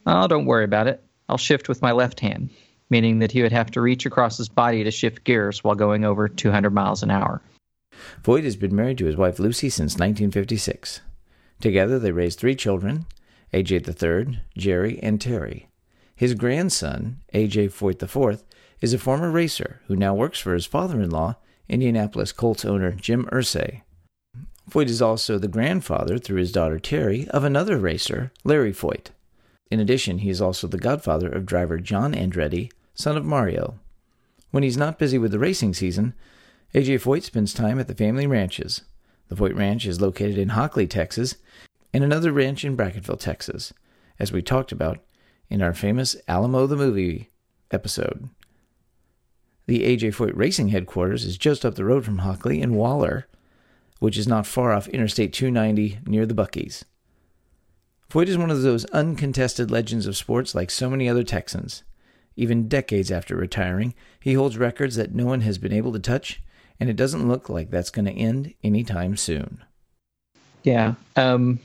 Oh, 0.05 0.27
don't 0.27 0.45
worry 0.45 0.63
about 0.63 0.87
it. 0.87 1.03
I'll 1.27 1.37
shift 1.37 1.67
with 1.67 1.81
my 1.81 1.91
left 1.91 2.19
hand, 2.19 2.51
meaning 2.91 3.19
that 3.19 3.31
he 3.31 3.41
would 3.41 3.51
have 3.51 3.71
to 3.71 3.81
reach 3.81 4.05
across 4.05 4.37
his 4.37 4.47
body 4.47 4.83
to 4.83 4.91
shift 4.91 5.23
gears 5.23 5.63
while 5.63 5.73
going 5.73 6.05
over 6.05 6.27
200 6.27 6.69
miles 6.69 7.01
an 7.01 7.09
hour. 7.09 7.41
Foyt 8.23 8.43
has 8.43 8.55
been 8.55 8.75
married 8.75 8.99
to 8.99 9.05
his 9.05 9.17
wife 9.17 9.39
Lucy 9.39 9.69
since 9.69 9.93
1956. 9.93 11.01
Together 11.59 11.99
they 11.99 12.11
raised 12.11 12.39
three 12.39 12.55
children 12.55 13.05
AJ 13.53 13.87
III, 13.87 14.39
Jerry, 14.57 14.99
and 15.01 15.21
Terry. 15.21 15.69
His 16.15 16.33
grandson, 16.33 17.21
AJ 17.33 17.71
Foyt 17.71 18.01
IV, 18.01 18.43
is 18.81 18.93
a 18.93 18.97
former 18.97 19.31
racer 19.31 19.81
who 19.87 19.95
now 19.95 20.13
works 20.13 20.39
for 20.39 20.53
his 20.53 20.65
father 20.65 21.01
in 21.01 21.09
law, 21.09 21.35
Indianapolis 21.69 22.31
Colts 22.31 22.65
owner 22.65 22.91
Jim 22.91 23.25
Irsay. 23.31 23.81
Foyt 24.69 24.87
is 24.87 25.01
also 25.01 25.37
the 25.37 25.47
grandfather, 25.47 26.17
through 26.17 26.39
his 26.39 26.51
daughter 26.51 26.79
Terry, 26.79 27.27
of 27.29 27.43
another 27.43 27.77
racer, 27.77 28.31
Larry 28.43 28.73
Foyt. 28.73 29.11
In 29.71 29.79
addition, 29.79 30.19
he 30.19 30.29
is 30.29 30.41
also 30.41 30.67
the 30.67 30.77
godfather 30.77 31.29
of 31.29 31.45
driver 31.45 31.77
John 31.77 32.13
Andretti, 32.13 32.71
son 32.93 33.17
of 33.17 33.25
Mario. 33.25 33.79
When 34.51 34.63
he's 34.63 34.77
not 34.77 34.99
busy 34.99 35.17
with 35.17 35.31
the 35.31 35.39
racing 35.39 35.73
season, 35.73 36.13
AJ 36.73 37.01
Foyt 37.01 37.23
spends 37.23 37.53
time 37.53 37.79
at 37.79 37.87
the 37.87 37.95
family 37.95 38.27
ranches. 38.27 38.81
The 39.27 39.35
Foyt 39.35 39.57
Ranch 39.57 39.85
is 39.85 40.01
located 40.01 40.37
in 40.37 40.49
Hockley, 40.49 40.87
Texas, 40.87 41.35
and 41.93 42.03
another 42.03 42.31
ranch 42.31 42.63
in 42.63 42.77
Brackettville, 42.77 43.19
Texas, 43.19 43.73
as 44.19 44.31
we 44.31 44.41
talked 44.41 44.71
about 44.71 44.99
in 45.49 45.61
our 45.61 45.73
famous 45.73 46.15
Alamo 46.27 46.67
the 46.67 46.75
Movie 46.75 47.29
episode. 47.71 48.29
The 49.67 49.81
AJ 49.81 50.15
Foyt 50.15 50.35
Racing 50.35 50.67
headquarters 50.67 51.25
is 51.25 51.37
just 51.37 51.65
up 51.65 51.75
the 51.75 51.85
road 51.85 52.05
from 52.05 52.19
Hockley 52.19 52.61
in 52.61 52.75
Waller, 52.75 53.27
which 53.99 54.17
is 54.17 54.27
not 54.27 54.45
far 54.45 54.71
off 54.71 54.87
Interstate 54.89 55.33
290 55.33 55.99
near 56.05 56.25
the 56.25 56.35
Buc-ee's. 56.35 56.85
Foyt 58.09 58.27
is 58.27 58.37
one 58.37 58.51
of 58.51 58.61
those 58.61 58.85
uncontested 58.85 59.71
legends 59.71 60.05
of 60.05 60.15
sports 60.15 60.53
like 60.53 60.69
so 60.69 60.89
many 60.89 61.09
other 61.09 61.23
Texans. 61.23 61.83
Even 62.35 62.67
decades 62.67 63.11
after 63.11 63.35
retiring, 63.35 63.95
he 64.19 64.33
holds 64.33 64.57
records 64.57 64.95
that 64.97 65.15
no 65.15 65.25
one 65.25 65.41
has 65.41 65.57
been 65.57 65.73
able 65.73 65.93
to 65.93 65.99
touch, 65.99 66.41
and 66.79 66.89
it 66.89 66.95
doesn't 66.95 67.27
look 67.27 67.49
like 67.49 67.69
that's 67.69 67.89
going 67.89 68.05
to 68.05 68.11
end 68.11 68.53
anytime 68.63 69.17
soon. 69.17 69.63
Yeah. 70.63 70.95
Um, 71.15 71.59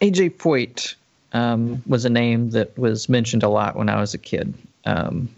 AJ 0.00 0.36
Foyt 0.36 0.94
um, 1.32 1.82
was 1.86 2.04
a 2.04 2.10
name 2.10 2.50
that 2.50 2.76
was 2.78 3.08
mentioned 3.08 3.42
a 3.42 3.48
lot 3.48 3.76
when 3.76 3.88
I 3.88 4.00
was 4.00 4.14
a 4.14 4.18
kid. 4.18 4.54
Um, 4.84 5.28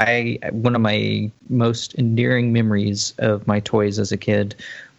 I 0.00 0.38
one 0.50 0.74
of 0.74 0.80
my 0.80 1.30
most 1.48 1.94
endearing 1.94 2.52
memories 2.52 3.14
of 3.18 3.46
my 3.46 3.60
toys 3.60 3.98
as 3.98 4.12
a 4.12 4.16
kid 4.16 4.54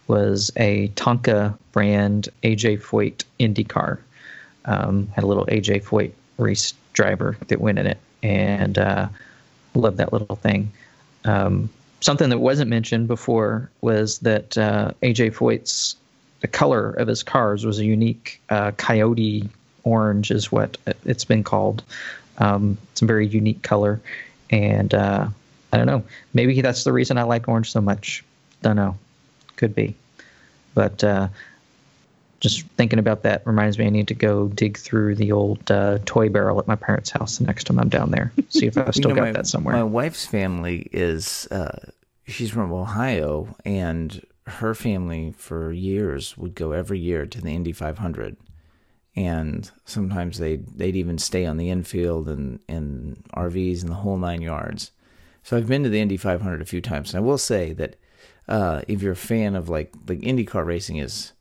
was 0.08 0.50
a 0.56 0.88
Tonka 0.88 1.56
brand 1.72 2.28
AJ 2.42 2.82
Foyt 2.82 3.24
Indy 3.38 3.64
car. 3.64 4.00
Um, 4.64 5.06
had 5.14 5.22
a 5.24 5.26
little 5.26 5.46
AJ 5.46 5.84
Foyt 5.84 6.12
race 6.38 6.74
driver 6.92 7.36
that 7.48 7.60
went 7.60 7.78
in 7.78 7.86
it, 7.86 7.98
and 8.22 8.78
uh, 8.78 9.08
loved 9.74 9.98
that 9.98 10.12
little 10.12 10.36
thing. 10.36 10.72
Um, 11.24 11.70
something 12.00 12.28
that 12.30 12.38
wasn't 12.38 12.70
mentioned 12.70 13.08
before 13.08 13.70
was 13.80 14.18
that 14.20 14.56
uh, 14.58 14.92
AJ 15.02 15.34
Foyt's 15.34 15.96
the 16.40 16.48
color 16.48 16.90
of 16.90 17.08
his 17.08 17.22
cars 17.22 17.64
was 17.64 17.78
a 17.78 17.84
unique 17.84 18.40
uh, 18.50 18.70
coyote 18.72 19.48
orange, 19.84 20.30
is 20.30 20.52
what 20.52 20.76
it's 21.04 21.24
been 21.24 21.42
called. 21.42 21.82
Um, 22.38 22.76
it's 22.92 23.02
a 23.02 23.06
very 23.06 23.26
unique 23.26 23.62
color, 23.62 24.00
and 24.50 24.92
uh, 24.92 25.28
I 25.72 25.76
don't 25.76 25.86
know. 25.86 26.02
Maybe 26.34 26.60
that's 26.60 26.84
the 26.84 26.92
reason 26.92 27.16
I 27.16 27.22
like 27.22 27.48
orange 27.48 27.72
so 27.72 27.80
much. 27.80 28.24
Don't 28.62 28.76
know. 28.76 28.98
Could 29.56 29.74
be, 29.74 29.94
but 30.74 31.02
uh, 31.02 31.28
just 32.40 32.66
thinking 32.76 32.98
about 32.98 33.22
that 33.22 33.46
reminds 33.46 33.78
me 33.78 33.86
I 33.86 33.90
need 33.90 34.08
to 34.08 34.14
go 34.14 34.48
dig 34.48 34.76
through 34.76 35.14
the 35.14 35.32
old 35.32 35.70
uh, 35.70 35.98
toy 36.04 36.28
barrel 36.28 36.58
at 36.58 36.66
my 36.66 36.76
parents' 36.76 37.10
house 37.10 37.38
the 37.38 37.44
next 37.44 37.64
time 37.64 37.78
I'm 37.78 37.88
down 37.88 38.10
there. 38.10 38.32
See 38.50 38.66
if 38.66 38.76
I've 38.76 38.94
still 38.94 39.10
you 39.10 39.16
know, 39.16 39.22
got 39.22 39.28
my, 39.28 39.32
that 39.32 39.46
somewhere. 39.46 39.74
My 39.74 39.82
wife's 39.82 40.26
family 40.26 40.88
is 40.92 41.48
uh, 41.50 41.90
she's 42.26 42.50
from 42.50 42.72
Ohio, 42.72 43.56
and 43.64 44.24
her 44.46 44.74
family 44.74 45.34
for 45.36 45.72
years 45.72 46.36
would 46.36 46.54
go 46.54 46.72
every 46.72 46.98
year 46.98 47.26
to 47.26 47.40
the 47.40 47.50
Indy 47.50 47.72
500, 47.72 48.36
and 49.14 49.70
sometimes 49.84 50.38
they 50.38 50.56
they'd 50.56 50.96
even 50.96 51.18
stay 51.18 51.46
on 51.46 51.56
the 51.56 51.70
infield 51.70 52.28
and 52.28 52.60
and 52.68 53.24
RVs 53.34 53.80
and 53.80 53.90
the 53.90 53.96
whole 53.96 54.18
nine 54.18 54.42
yards. 54.42 54.90
So 55.42 55.56
I've 55.56 55.68
been 55.68 55.84
to 55.84 55.88
the 55.88 56.00
Indy 56.00 56.16
500 56.16 56.60
a 56.60 56.66
few 56.66 56.80
times, 56.80 57.14
and 57.14 57.22
I 57.22 57.26
will 57.26 57.38
say 57.38 57.72
that 57.74 57.96
uh, 58.48 58.82
if 58.88 59.00
you're 59.00 59.12
a 59.12 59.16
fan 59.16 59.56
of 59.56 59.68
like 59.68 59.94
like 60.06 60.20
IndyCar 60.20 60.66
racing 60.66 60.98
is 60.98 61.32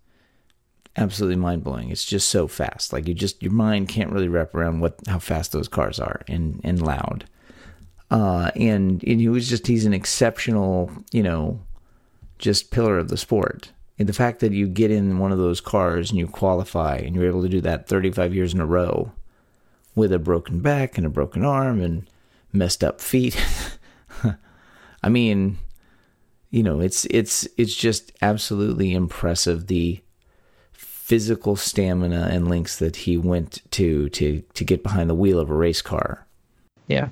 absolutely 0.97 1.35
mind 1.35 1.63
blowing. 1.63 1.89
It's 1.89 2.05
just 2.05 2.29
so 2.29 2.47
fast. 2.47 2.93
Like 2.93 3.07
you 3.07 3.13
just 3.13 3.41
your 3.41 3.51
mind 3.51 3.89
can't 3.89 4.11
really 4.11 4.27
wrap 4.27 4.55
around 4.55 4.79
what 4.79 4.99
how 5.07 5.19
fast 5.19 5.51
those 5.51 5.67
cars 5.67 5.99
are 5.99 6.21
and 6.27 6.61
and 6.63 6.81
loud. 6.81 7.25
Uh, 8.11 8.51
and 8.55 9.03
and 9.03 9.19
he 9.19 9.27
was 9.27 9.49
just 9.49 9.67
he's 9.67 9.85
an 9.85 9.93
exceptional 9.93 10.91
you 11.11 11.23
know 11.23 11.59
just 12.39 12.71
pillar 12.71 12.97
of 12.97 13.09
the 13.09 13.17
sport. 13.17 13.71
And 13.97 14.09
the 14.09 14.13
fact 14.13 14.41
that 14.41 14.51
you 14.51 14.67
get 14.67 14.91
in 14.91 15.19
one 15.19 15.31
of 15.31 15.37
those 15.37 15.61
cars 15.61 16.09
and 16.09 16.19
you 16.19 16.27
qualify 16.27 16.97
and 16.97 17.15
you're 17.15 17.27
able 17.27 17.41
to 17.43 17.49
do 17.49 17.61
that 17.61 17.87
35 17.87 18.35
years 18.35 18.53
in 18.53 18.59
a 18.59 18.65
row 18.65 19.13
with 19.95 20.11
a 20.11 20.19
broken 20.19 20.59
back 20.59 20.97
and 20.97 21.07
a 21.07 21.09
broken 21.09 21.45
arm 21.45 21.81
and 21.81 22.05
messed 22.51 22.83
up 22.83 22.99
feet. 22.99 23.41
I 25.03 25.09
mean, 25.09 25.57
you 26.49 26.63
know, 26.63 26.79
it's 26.79 27.05
it's 27.05 27.47
it's 27.57 27.75
just 27.75 28.11
absolutely 28.21 28.93
impressive 28.93 29.67
the 29.67 30.01
physical 31.05 31.55
stamina 31.55 32.29
and 32.31 32.47
links 32.47 32.79
that 32.79 32.95
he 32.95 33.15
went 33.15 33.61
to 33.69 34.09
to 34.09 34.41
to 34.55 34.63
get 34.63 34.81
behind 34.81 35.07
the 35.07 35.13
wheel 35.13 35.39
of 35.39 35.51
a 35.51 35.53
race 35.53 35.83
car. 35.83 36.25
Yeah. 36.87 37.09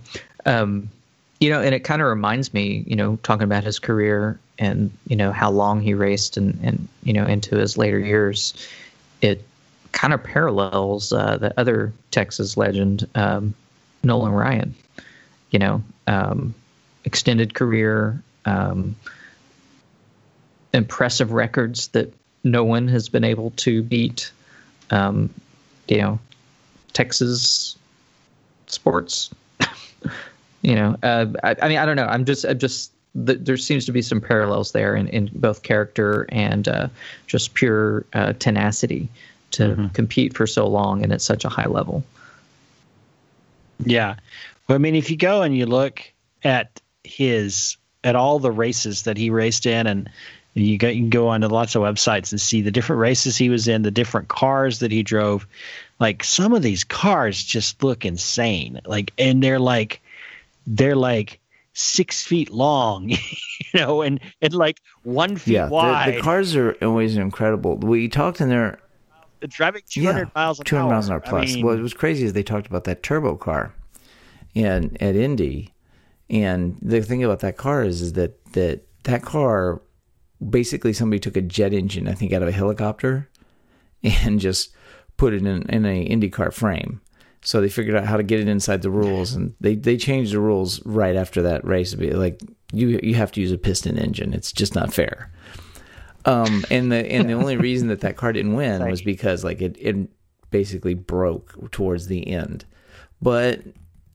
Um, 0.48 0.90
you 1.40 1.52
know, 1.52 1.62
and 1.62 1.76
it 1.76 1.82
kind 1.82 2.02
of 2.02 2.08
reminds 2.08 2.56
me, 2.56 2.84
you 2.88 2.96
know, 2.96 3.20
talking 3.22 3.44
about 3.44 3.64
his 3.64 3.78
career 3.78 4.40
and, 4.58 4.90
you 5.08 5.16
know, 5.16 5.32
how 5.32 5.52
long 5.52 5.80
he 5.80 5.94
raced 5.94 6.38
and, 6.38 6.60
and 6.64 6.88
you 7.04 7.14
know, 7.14 7.28
into 7.28 7.56
his 7.56 7.78
later 7.78 8.00
years, 8.00 8.56
it 9.22 9.46
kind 9.92 10.12
of 10.12 10.24
parallels 10.24 11.14
uh, 11.14 11.38
the 11.38 11.54
other 11.60 11.94
Texas 12.10 12.58
legend, 12.58 13.08
um, 13.14 13.54
Nolan 14.04 14.32
Ryan. 14.32 14.74
You 15.52 15.60
know, 15.60 15.84
um, 16.08 16.56
extended 17.06 17.54
career, 17.54 18.24
um, 18.46 18.96
impressive 20.74 21.32
records 21.32 21.90
that 21.90 22.12
no 22.44 22.64
one 22.64 22.88
has 22.88 23.10
been 23.10 23.24
able 23.24 23.52
to 23.52 23.82
beat. 23.82 24.32
Um, 24.90 25.34
you 25.88 25.98
know, 25.98 26.20
Texas 26.94 27.78
sports. 28.68 29.34
you 30.62 30.76
know, 30.76 30.96
uh, 31.04 31.28
I, 31.44 31.56
I, 31.62 31.70
mean, 31.70 31.78
I 31.78 31.86
don't 31.86 31.96
know. 31.96 32.06
I'm 32.06 32.26
just, 32.26 32.46
I'm 32.46 32.60
just. 32.60 32.92
The, 33.16 33.36
there 33.36 33.58
seems 33.58 33.86
to 33.86 33.92
be 33.92 34.02
some 34.02 34.20
parallels 34.20 34.72
there 34.72 34.96
in, 34.96 35.08
in 35.10 35.30
both 35.36 35.62
character 35.62 36.26
and 36.30 36.68
uh, 36.68 36.88
just 37.28 37.54
pure 37.54 38.06
uh, 38.14 38.34
tenacity 38.34 39.08
to 39.52 39.68
mm-hmm. 39.68 39.88
compete 39.90 40.36
for 40.36 40.48
so 40.48 40.66
long 40.68 41.04
and 41.04 41.14
at 41.14 41.22
such 41.22 41.46
a 41.46 41.50
high 41.50 41.68
level. 41.68 42.04
Yeah, 43.86 44.16
well, 44.68 44.76
I 44.76 44.80
mean, 44.80 44.96
if 44.96 45.12
you 45.12 45.18
go 45.18 45.44
and 45.44 45.56
you 45.56 45.68
look 45.68 46.02
at 46.44 46.82
his 47.04 47.78
at 48.04 48.16
all 48.16 48.40
the 48.40 48.52
races 48.52 49.04
that 49.04 49.18
he 49.18 49.30
raced 49.30 49.66
in 49.66 49.88
and 49.88 50.10
you, 50.54 50.78
got, 50.78 50.96
you 50.96 51.02
can 51.02 51.10
go 51.10 51.30
onto 51.30 51.48
lots 51.48 51.76
of 51.76 51.82
websites 51.82 52.32
and 52.32 52.40
see 52.40 52.62
the 52.62 52.72
different 52.72 53.00
races 53.00 53.36
he 53.36 53.50
was 53.50 53.68
in, 53.68 53.82
the 53.82 53.92
different 53.92 54.28
cars 54.28 54.80
that 54.80 54.92
he 54.92 55.04
drove. 55.04 55.48
Like 56.00 56.24
some 56.24 56.54
of 56.54 56.62
these 56.62 56.84
cars 56.84 57.44
just 57.44 57.84
look 57.84 58.06
insane. 58.06 58.80
Like, 58.86 59.12
and 59.18 59.42
they're 59.42 59.60
like, 59.60 60.02
they're 60.68 60.96
like 60.96 61.40
six 61.74 62.24
feet 62.24 62.52
long, 62.52 63.10
you 63.10 63.18
know, 63.74 64.02
and 64.02 64.20
and 64.42 64.54
like 64.54 64.80
one 65.04 65.36
feet 65.36 65.54
yeah, 65.54 65.70
wide. 65.70 66.14
The, 66.14 66.18
the 66.18 66.22
cars 66.22 66.56
are 66.56 66.74
always 66.82 67.18
incredible. 67.18 67.78
We 67.78 68.08
talked 68.08 68.42
in 68.42 68.50
there. 68.50 68.80
The 69.40 69.48
driving 69.48 69.82
200 69.90 70.20
yeah, 70.20 70.26
miles 70.36 70.60
an 70.60 70.66
200 70.66 70.86
hour. 70.86 70.92
miles 70.92 71.08
an 71.08 71.14
hour 71.14 71.20
plus. 71.20 71.52
I 71.52 71.56
mean, 71.56 71.66
what 71.66 71.80
was 71.80 71.94
crazy 71.94 72.24
is 72.24 72.34
they 72.34 72.44
talked 72.44 72.68
about 72.68 72.86
that 72.86 73.04
turbo 73.04 73.36
car, 73.36 73.74
and 74.56 75.02
at 75.02 75.16
Indy, 75.16 75.74
and 76.30 76.78
the 76.82 77.02
thing 77.02 77.24
about 77.24 77.40
that 77.42 77.58
car 77.58 77.84
is, 77.84 78.02
is 78.02 78.14
that 78.14 78.54
that 78.54 78.82
that 79.04 79.24
car 79.24 79.82
basically 80.50 80.94
somebody 80.94 81.20
took 81.20 81.38
a 81.38 81.42
jet 81.42 81.74
engine, 81.74 82.08
I 82.08 82.14
think, 82.14 82.34
out 82.34 82.42
of 82.42 82.48
a 82.48 82.54
helicopter 82.54 83.30
and 84.04 84.40
just 84.40 84.74
put 85.18 85.34
it 85.34 85.46
in, 85.46 85.64
in 85.70 85.86
a 85.86 86.08
IndyCar 86.08 86.54
frame. 86.54 87.02
So 87.42 87.60
they 87.60 87.70
figured 87.70 87.96
out 87.96 88.06
how 88.06 88.18
to 88.18 88.24
get 88.24 88.40
it 88.40 88.48
inside 88.48 88.82
the 88.82 88.90
rules, 88.90 89.34
and 89.34 89.54
they 89.60 89.76
they 89.76 89.98
changed 89.98 90.32
the 90.32 90.40
rules 90.40 90.84
right 90.86 91.16
after 91.16 91.42
that 91.42 91.66
race. 91.66 91.94
Like 91.94 92.42
you 92.72 93.00
you 93.04 93.16
have 93.16 93.34
to 93.34 93.42
use 93.42 93.52
a 93.52 93.58
piston 93.58 93.98
engine. 93.98 94.34
It's 94.34 94.54
just 94.54 94.76
not 94.76 94.94
fair. 94.94 95.30
Um, 96.26 96.64
and 96.72 96.90
the 96.90 97.06
and 97.12 97.30
the 97.30 97.34
only 97.34 97.58
reason 97.58 97.90
that 97.90 98.00
that 98.02 98.16
car 98.16 98.32
didn't 98.32 98.54
win 98.56 98.90
was 98.90 99.02
because 99.02 99.44
like 99.44 99.62
it 99.62 99.76
it 99.78 100.10
basically 100.52 100.94
broke 100.94 101.72
towards 101.72 102.08
the 102.08 102.26
end. 102.28 102.64
But 103.22 103.62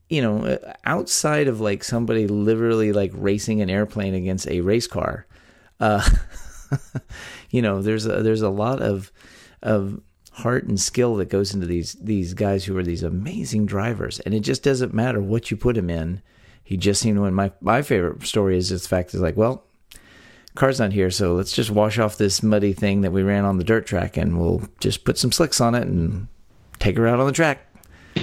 you 0.09 0.23
know, 0.23 0.57
outside 0.85 1.47
of 1.47 1.61
like 1.61 1.83
somebody 1.83 2.25
literally 2.25 2.93
like 2.93 3.11
racing 3.13 3.61
an 3.61 3.69
airplane 3.69 4.15
against 4.15 4.47
a 4.47 4.61
race 4.61 4.87
car, 4.87 5.27
uh, 5.79 6.07
you 7.49 7.61
know, 7.61 7.81
there's 7.81 8.05
a, 8.05 8.21
there's 8.23 8.41
a 8.41 8.49
lot 8.49 8.81
of 8.81 9.11
of 9.61 9.99
heart 10.31 10.63
and 10.65 10.79
skill 10.79 11.15
that 11.17 11.29
goes 11.29 11.53
into 11.53 11.65
these 11.67 11.93
these 11.95 12.33
guys 12.33 12.63
who 12.65 12.77
are 12.77 12.83
these 12.83 13.03
amazing 13.03 13.65
drivers, 13.65 14.19
and 14.21 14.33
it 14.33 14.41
just 14.41 14.63
doesn't 14.63 14.93
matter 14.93 15.21
what 15.21 15.51
you 15.51 15.57
put 15.57 15.77
him 15.77 15.89
in. 15.89 16.21
He 16.63 16.77
just 16.77 17.01
seemed 17.01 17.17
to 17.17 17.21
win. 17.21 17.33
My 17.33 17.51
my 17.61 17.81
favorite 17.81 18.23
story 18.25 18.57
is 18.57 18.69
just 18.69 18.83
the 18.83 18.89
fact 18.89 19.13
is 19.13 19.21
like, 19.21 19.35
well, 19.37 19.63
car's 20.55 20.79
not 20.79 20.93
here, 20.93 21.09
so 21.11 21.33
let's 21.33 21.51
just 21.51 21.71
wash 21.71 21.97
off 21.99 22.17
this 22.17 22.43
muddy 22.43 22.73
thing 22.73 23.01
that 23.01 23.11
we 23.11 23.23
ran 23.23 23.45
on 23.45 23.57
the 23.57 23.63
dirt 23.63 23.85
track, 23.85 24.17
and 24.17 24.39
we'll 24.39 24.61
just 24.79 25.03
put 25.03 25.17
some 25.17 25.31
slicks 25.31 25.59
on 25.59 25.75
it 25.75 25.87
and 25.87 26.27
take 26.79 26.95
her 26.97 27.07
out 27.07 27.19
on 27.19 27.25
the 27.25 27.33
track. 27.33 27.65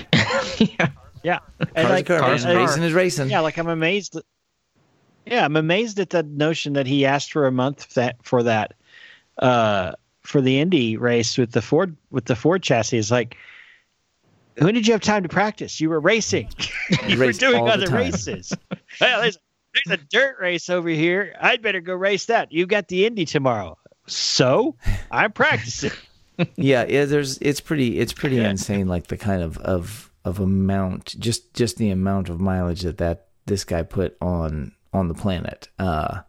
yeah, 0.58 0.88
yeah. 1.22 1.38
And 1.60 1.70
Car's 1.74 1.90
like, 1.90 2.10
a 2.10 2.18
car, 2.18 2.32
and- 2.32 2.42
man. 2.44 2.50
and- 2.56 2.58
racing 2.60 2.82
is 2.84 2.92
racing. 2.92 3.30
yeah, 3.30 3.40
like 3.40 3.58
I'm 3.58 3.68
amazed. 3.68 4.18
Yeah, 5.26 5.44
I'm 5.44 5.56
amazed 5.56 5.98
at 5.98 6.10
the 6.10 6.22
notion 6.22 6.74
that 6.74 6.86
he 6.86 7.04
asked 7.04 7.32
for 7.32 7.46
a 7.46 7.52
month 7.52 7.94
that 7.94 8.16
for 8.22 8.42
that 8.44 8.74
uh, 9.38 9.92
for 10.22 10.40
the 10.40 10.60
Indy 10.60 10.96
race 10.96 11.36
with 11.36 11.52
the 11.52 11.62
Ford 11.62 11.96
with 12.10 12.26
the 12.26 12.36
Ford 12.36 12.62
chassis. 12.62 12.96
Is 12.98 13.10
like, 13.10 13.36
when 14.58 14.74
did 14.74 14.86
you 14.86 14.92
have 14.92 15.00
time 15.02 15.22
to 15.24 15.28
practice? 15.28 15.80
You 15.80 15.90
were 15.90 16.00
racing. 16.00 16.48
you 17.08 17.18
were 17.18 17.32
doing 17.32 17.68
other 17.68 17.90
races. 17.90 18.52
well, 19.00 19.20
there's 19.20 19.38
there's 19.74 19.98
a 20.00 20.04
dirt 20.04 20.36
race 20.40 20.70
over 20.70 20.88
here. 20.88 21.34
I'd 21.40 21.60
better 21.60 21.80
go 21.80 21.94
race 21.94 22.26
that. 22.26 22.52
You 22.52 22.66
got 22.66 22.88
the 22.88 23.04
Indy 23.04 23.24
tomorrow. 23.24 23.76
So 24.06 24.76
I'm 25.10 25.32
practicing. 25.32 25.90
yeah, 26.56 26.86
yeah. 26.88 27.04
There's 27.04 27.38
it's 27.38 27.60
pretty 27.60 27.98
it's 27.98 28.12
pretty 28.12 28.36
Yeah. 28.36 28.50
insane. 28.50 28.86
Like 28.86 29.08
the 29.08 29.16
kind 29.16 29.42
of 29.42 29.58
of 29.58 30.12
of 30.24 30.38
amount, 30.38 31.16
just 31.18 31.52
just 31.52 31.78
the 31.78 31.90
amount 31.90 32.28
of 32.28 32.40
mileage 32.40 32.82
that 32.82 32.98
that 32.98 33.26
this 33.46 33.64
guy 33.64 33.82
put 33.82 34.16
on 34.20 34.72
on 34.96 35.08
the 35.08 35.14
planet. 35.14 35.68
Uh, 35.78 36.20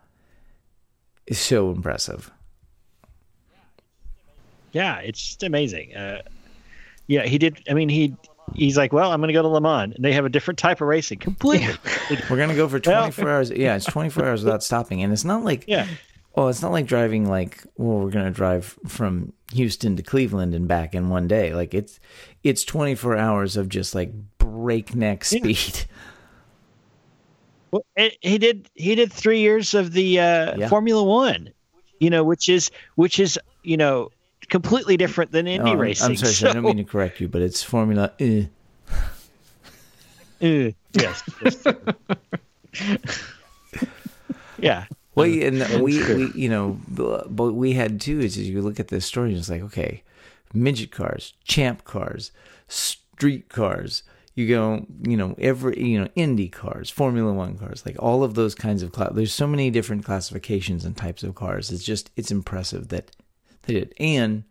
is 1.25 1.39
so 1.39 1.71
impressive. 1.71 2.32
Yeah, 4.71 4.99
it's 4.99 5.21
just 5.25 5.43
amazing. 5.43 5.95
Uh, 5.95 6.21
yeah, 7.08 7.23
he 7.25 7.38
did. 7.38 7.63
I 7.69 7.73
mean, 7.73 7.89
he 7.89 8.15
he's 8.53 8.77
like, 8.77 8.93
well, 8.93 9.12
I'm 9.12 9.19
going 9.19 9.30
to 9.30 9.34
go 9.34 9.41
to 9.41 9.47
Le 9.47 9.62
Mans, 9.62 9.95
and 9.95 10.03
they 10.06 10.13
have 10.13 10.25
a 10.25 10.30
different 10.30 10.60
type 10.60 10.82
of 10.82 10.88
racing 10.88 11.19
completely. 11.19 11.73
We're 12.30 12.38
gonna 12.38 12.56
go 12.56 12.67
for 12.67 12.80
Well- 12.86 13.03
24 13.12 13.30
hours. 13.30 13.51
Yeah, 13.51 13.75
it's 13.75 13.86
24 13.86 14.25
hours 14.25 14.43
without 14.43 14.63
stopping, 14.63 15.01
and 15.03 15.12
it's 15.12 15.25
not 15.25 15.43
like 15.43 15.65
Yeah, 15.67 15.88
well, 16.36 16.49
it's 16.49 16.62
not 16.62 16.71
like 16.71 16.86
driving 16.86 17.27
like 17.27 17.63
well, 17.77 17.99
we're 17.99 18.12
gonna 18.12 18.32
drive 18.32 18.77
from 18.88 19.34
Houston 19.53 19.95
to 19.95 20.03
Cleveland 20.03 20.53
and 20.53 20.67
back 20.67 20.93
in 20.93 21.10
one 21.10 21.27
day. 21.27 21.53
Like 21.53 21.73
it's 21.73 21.99
it's 22.43 22.63
24 22.63 23.17
hours 23.17 23.58
of 23.58 23.69
just 23.69 23.95
like 23.95 24.12
breakneck 24.38 25.25
speed. 25.25 25.86
well, 27.71 27.86
it, 27.95 28.17
he 28.21 28.38
did. 28.38 28.69
He 28.75 28.95
did 28.95 29.12
three 29.12 29.39
years 29.39 29.73
of 29.73 29.91
the 29.93 30.19
uh, 30.19 30.58
Yeah. 30.58 30.69
Formula 30.69 31.03
One. 31.03 31.49
You 31.99 32.10
know, 32.10 32.23
which 32.23 32.47
is 32.49 32.69
which 32.95 33.19
is 33.19 33.39
you 33.63 33.77
know 33.77 34.12
completely 34.49 34.97
different 34.97 35.32
than 35.32 35.47
Indy 35.47 35.71
Oh, 35.71 35.75
racing. 35.75 36.12
I'm 36.12 36.15
sorry, 36.15 36.34
sir, 36.34 36.49
I 36.49 36.53
don't 36.53 36.63
mean 36.63 36.77
to 36.77 36.84
correct 36.84 37.19
you, 37.19 37.27
but 37.27 37.41
it's 37.41 37.63
Formula. 37.63 38.12
Uh. 38.21 38.43
Uh, 40.39 40.69
yes. 40.93 41.23
yeah. 44.60 44.86
Well, 45.15 45.25
and 45.27 45.82
we, 45.82 45.97
we, 46.13 46.32
you 46.34 46.47
know, 46.47 46.80
but 46.88 47.53
we 47.53 47.73
had 47.73 47.99
too. 47.99 48.19
Is 48.19 48.38
you 48.38 48.62
look 48.62 48.80
at 48.80 48.89
this 48.89 49.03
story, 49.03 49.30
and 49.30 49.39
it's 49.39 49.49
like, 49.49 49.63
okay, 49.63 50.03
midget 50.53 50.91
cars, 50.91 51.34
champ 51.43 51.86
cars, 51.86 52.32
street 52.67 53.49
cars. 53.49 54.03
You 54.38 54.47
go, 54.47 54.86
you 55.02 55.17
know, 55.17 55.34
every, 55.39 55.82
you 55.84 56.00
know, 56.00 56.08
Indy 56.13 56.47
cars, 56.47 56.91
Formula 56.91 57.34
One 57.34 57.58
cars, 57.58 57.84
like 57.88 57.95
all 57.97 58.23
of 58.23 58.36
those 58.36 58.54
kinds 58.54 58.84
of 58.84 58.91
class. 58.91 59.10
There's 59.13 59.34
so 59.34 59.47
many 59.47 59.71
different 59.71 60.06
classifications 60.06 60.86
and 60.86 60.95
types 60.95 61.23
of 61.23 61.34
cars. 61.34 61.71
It's 61.71 61.84
just, 61.84 62.12
it's 62.15 62.30
impressive 62.30 62.89
that 62.89 63.10
they 63.63 63.73
did, 63.73 63.95
and 64.00 64.43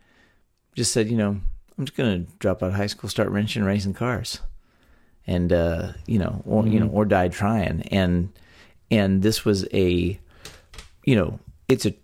just 0.74 0.90
said, 0.90 1.08
you 1.08 1.16
know, 1.16 1.40
I'm 1.78 1.84
just 1.84 1.96
gonna 1.96 2.26
drop 2.40 2.64
out 2.64 2.70
of 2.70 2.74
high 2.74 2.88
school, 2.88 3.08
start 3.08 3.28
wrenching 3.28 3.62
racing 3.62 3.94
cars, 3.94 4.40
and 5.24 5.52
uh, 5.52 5.92
you 6.06 6.18
know, 6.18 6.42
or 6.44 6.66
you 6.66 6.80
know, 6.80 6.88
or 6.88 7.04
die 7.04 7.28
trying, 7.28 7.82
and 7.82 8.32
and 8.90 9.22
this 9.22 9.44
was 9.44 9.68
a 9.72 10.18
you 11.04 11.14
know, 11.14 11.38
it's 11.68 11.86
a 11.86 11.94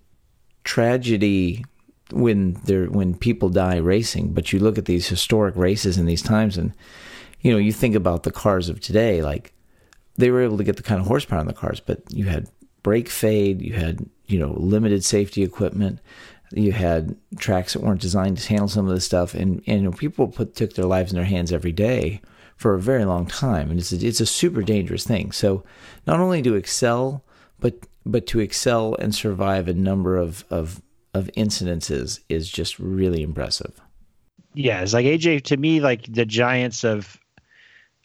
tragedy 0.62 1.64
when 2.12 2.54
there 2.64 2.86
when 2.86 3.16
people 3.16 3.48
die 3.48 3.78
racing, 3.78 4.34
but 4.34 4.52
you 4.52 4.60
look 4.60 4.78
at 4.78 4.84
these 4.84 5.08
historic 5.08 5.56
races 5.56 5.98
in 5.98 6.06
these 6.06 6.22
times 6.22 6.56
and 6.56 6.72
you 7.42 7.52
know, 7.52 7.58
you 7.58 7.72
think 7.72 7.94
about 7.94 8.22
the 8.22 8.30
cars 8.30 8.68
of 8.68 8.80
today, 8.80 9.22
like 9.22 9.52
they 10.16 10.30
were 10.30 10.42
able 10.42 10.56
to 10.56 10.64
get 10.64 10.76
the 10.76 10.82
kind 10.82 11.00
of 11.00 11.06
horsepower 11.06 11.40
in 11.40 11.46
the 11.46 11.52
cars, 11.52 11.80
but 11.80 12.00
you 12.10 12.24
had 12.24 12.48
brake 12.82 13.08
fade, 13.08 13.60
you 13.60 13.74
had, 13.74 14.08
you 14.26 14.38
know, 14.38 14.54
limited 14.56 15.04
safety 15.04 15.42
equipment, 15.42 16.00
you 16.52 16.72
had 16.72 17.16
tracks 17.38 17.72
that 17.72 17.82
weren't 17.82 18.00
designed 18.00 18.38
to 18.38 18.48
handle 18.48 18.68
some 18.68 18.86
of 18.86 18.94
this 18.94 19.04
stuff 19.04 19.34
and, 19.34 19.62
and 19.66 19.96
people 19.96 20.28
put 20.28 20.54
took 20.54 20.74
their 20.74 20.86
lives 20.86 21.12
in 21.12 21.16
their 21.16 21.24
hands 21.24 21.52
every 21.52 21.72
day 21.72 22.20
for 22.56 22.74
a 22.74 22.80
very 22.80 23.04
long 23.04 23.26
time 23.26 23.70
and 23.70 23.80
it's 23.80 23.92
a, 23.92 24.06
it's 24.06 24.20
a 24.20 24.26
super 24.26 24.62
dangerous 24.62 25.04
thing. 25.04 25.32
So 25.32 25.64
not 26.06 26.20
only 26.20 26.42
to 26.42 26.54
excel, 26.54 27.24
but 27.58 27.86
but 28.04 28.26
to 28.26 28.40
excel 28.40 28.96
and 28.98 29.14
survive 29.14 29.68
a 29.68 29.74
number 29.74 30.16
of 30.16 30.44
of 30.50 30.82
of 31.14 31.30
incidences 31.36 32.20
is 32.28 32.48
just 32.48 32.78
really 32.78 33.22
impressive. 33.22 33.80
Yeah, 34.54 34.82
it's 34.82 34.92
like 34.92 35.06
AJ 35.06 35.44
to 35.44 35.56
me, 35.56 35.80
like 35.80 36.12
the 36.12 36.26
giants 36.26 36.84
of 36.84 37.18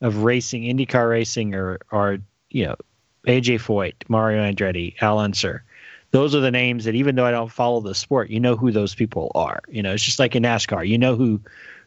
of 0.02 0.24
racing, 0.24 0.64
IndyCar 0.64 1.10
racing, 1.10 1.56
or 1.56 1.80
are 1.92 2.18
you 2.50 2.66
know 2.66 2.76
AJ 3.28 3.56
Foyt, 3.56 3.94
Mario 4.08 4.42
Andretti, 4.42 4.96
Al 5.02 5.20
Unser. 5.20 5.64
Those 6.12 6.34
are 6.34 6.40
the 6.40 6.52
names 6.52 6.86
that 6.86 6.96
even 6.96 7.16
though 7.16 7.26
I 7.26 7.32
don't 7.32 7.52
follow 7.52 7.82
the 7.82 7.94
sport, 7.94 8.30
you 8.30 8.40
know 8.40 8.56
who 8.56 8.72
those 8.72 8.96
people 8.96 9.32
are. 9.36 9.60
You 9.68 9.84
know, 9.84 9.94
it's 9.94 10.04
just 10.04 10.20
like 10.20 10.36
in 10.36 10.44
NASCAR. 10.44 10.88
You 10.88 10.98
know 10.98 11.16
who 11.16 11.42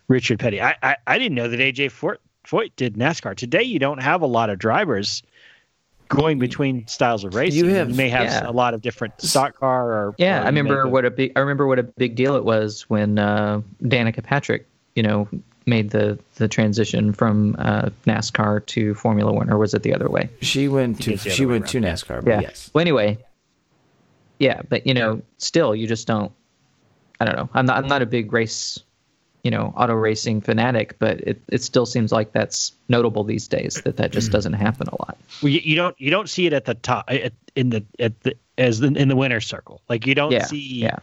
Richard 0.08 0.38
Petty. 0.38 0.60
I 0.60 0.76
I, 0.82 0.96
I 1.06 1.18
didn't 1.18 1.34
know 1.34 1.48
that 1.48 1.58
AJ 1.58 1.86
Foyt, 1.86 2.18
Foyt 2.46 2.72
did 2.76 2.94
NASCAR. 2.96 3.34
Today, 3.36 3.62
you 3.62 3.78
don't 3.78 4.02
have 4.02 4.20
a 4.22 4.26
lot 4.26 4.50
of 4.50 4.58
drivers 4.58 5.22
going 6.10 6.38
between 6.38 6.86
styles 6.86 7.24
of 7.24 7.34
racing. 7.34 7.64
You 7.64 7.70
have- 7.70 7.96
may 7.96 8.08
have 8.10 8.24
yeah. 8.24 8.48
a 8.48 8.50
lot 8.50 8.74
of 8.74 8.82
different 8.82 9.18
stock 9.22 9.58
car 9.58 9.92
or 9.92 10.14
Yeah, 10.18 10.40
or 10.40 10.42
I 10.42 10.46
remember 10.46 10.86
what 10.88 11.04
a 11.06 11.10
big 11.10 11.32
I 11.36 11.40
remember 11.40 11.66
what 11.66 11.78
a 11.78 11.84
big 11.84 12.16
deal 12.16 12.36
it 12.36 12.44
was 12.44 12.82
when 12.90 13.18
uh, 13.18 13.62
Danica 13.82 14.22
Patrick, 14.22 14.66
you 14.94 15.02
know, 15.02 15.28
made 15.70 15.90
the 15.90 16.18
the 16.34 16.48
transition 16.48 17.12
from 17.14 17.56
uh, 17.58 17.88
NASCAR 18.06 18.66
to 18.66 18.94
Formula 18.94 19.32
One, 19.32 19.48
or 19.50 19.56
was 19.56 19.72
it 19.72 19.82
the 19.82 19.94
other 19.94 20.10
way? 20.10 20.28
She 20.42 20.68
went 20.68 21.00
to 21.02 21.16
she 21.16 21.30
other 21.30 21.46
way 21.48 21.52
went 21.60 21.68
to 21.68 21.80
NASCAR, 21.80 22.22
but 22.24 22.30
Yeah. 22.30 22.40
yes. 22.40 22.70
Well, 22.74 22.82
anyway, 22.82 23.16
yeah, 24.38 24.62
but 24.68 24.86
you 24.86 24.94
know, 24.94 25.22
still, 25.38 25.74
you 25.74 25.86
just 25.86 26.06
don't. 26.06 26.32
I 27.20 27.24
don't 27.24 27.36
know. 27.36 27.48
I'm 27.54 27.66
not. 27.66 27.76
I'm 27.78 27.88
not 27.88 28.00
a 28.02 28.06
big 28.06 28.32
race, 28.32 28.78
you 29.44 29.50
know, 29.50 29.72
auto 29.76 29.94
racing 29.94 30.40
fanatic, 30.40 30.96
but 30.98 31.20
it 31.20 31.40
it 31.48 31.62
still 31.62 31.84
seems 31.86 32.12
like 32.12 32.32
that's 32.32 32.72
notable 32.88 33.24
these 33.24 33.46
days 33.48 33.80
that 33.84 33.96
that 33.98 34.10
just 34.12 34.32
doesn't 34.32 34.54
happen 34.54 34.88
a 34.88 34.96
lot. 35.02 35.18
Well, 35.42 35.50
you, 35.52 35.60
you 35.62 35.76
don't 35.76 35.98
you 36.00 36.10
don't 36.10 36.28
see 36.28 36.46
it 36.46 36.52
at 36.54 36.64
the 36.64 36.74
top 36.74 37.04
at, 37.08 37.32
in 37.54 37.70
the 37.70 37.84
at 37.98 38.18
the 38.22 38.34
as 38.56 38.80
the, 38.80 38.88
in 38.88 39.08
the 39.08 39.16
winner's 39.16 39.46
circle. 39.46 39.82
Like 39.88 40.06
you 40.06 40.14
don't 40.14 40.32
Yeah, 40.32 40.44
see. 40.46 40.80
yeah. 40.80 40.98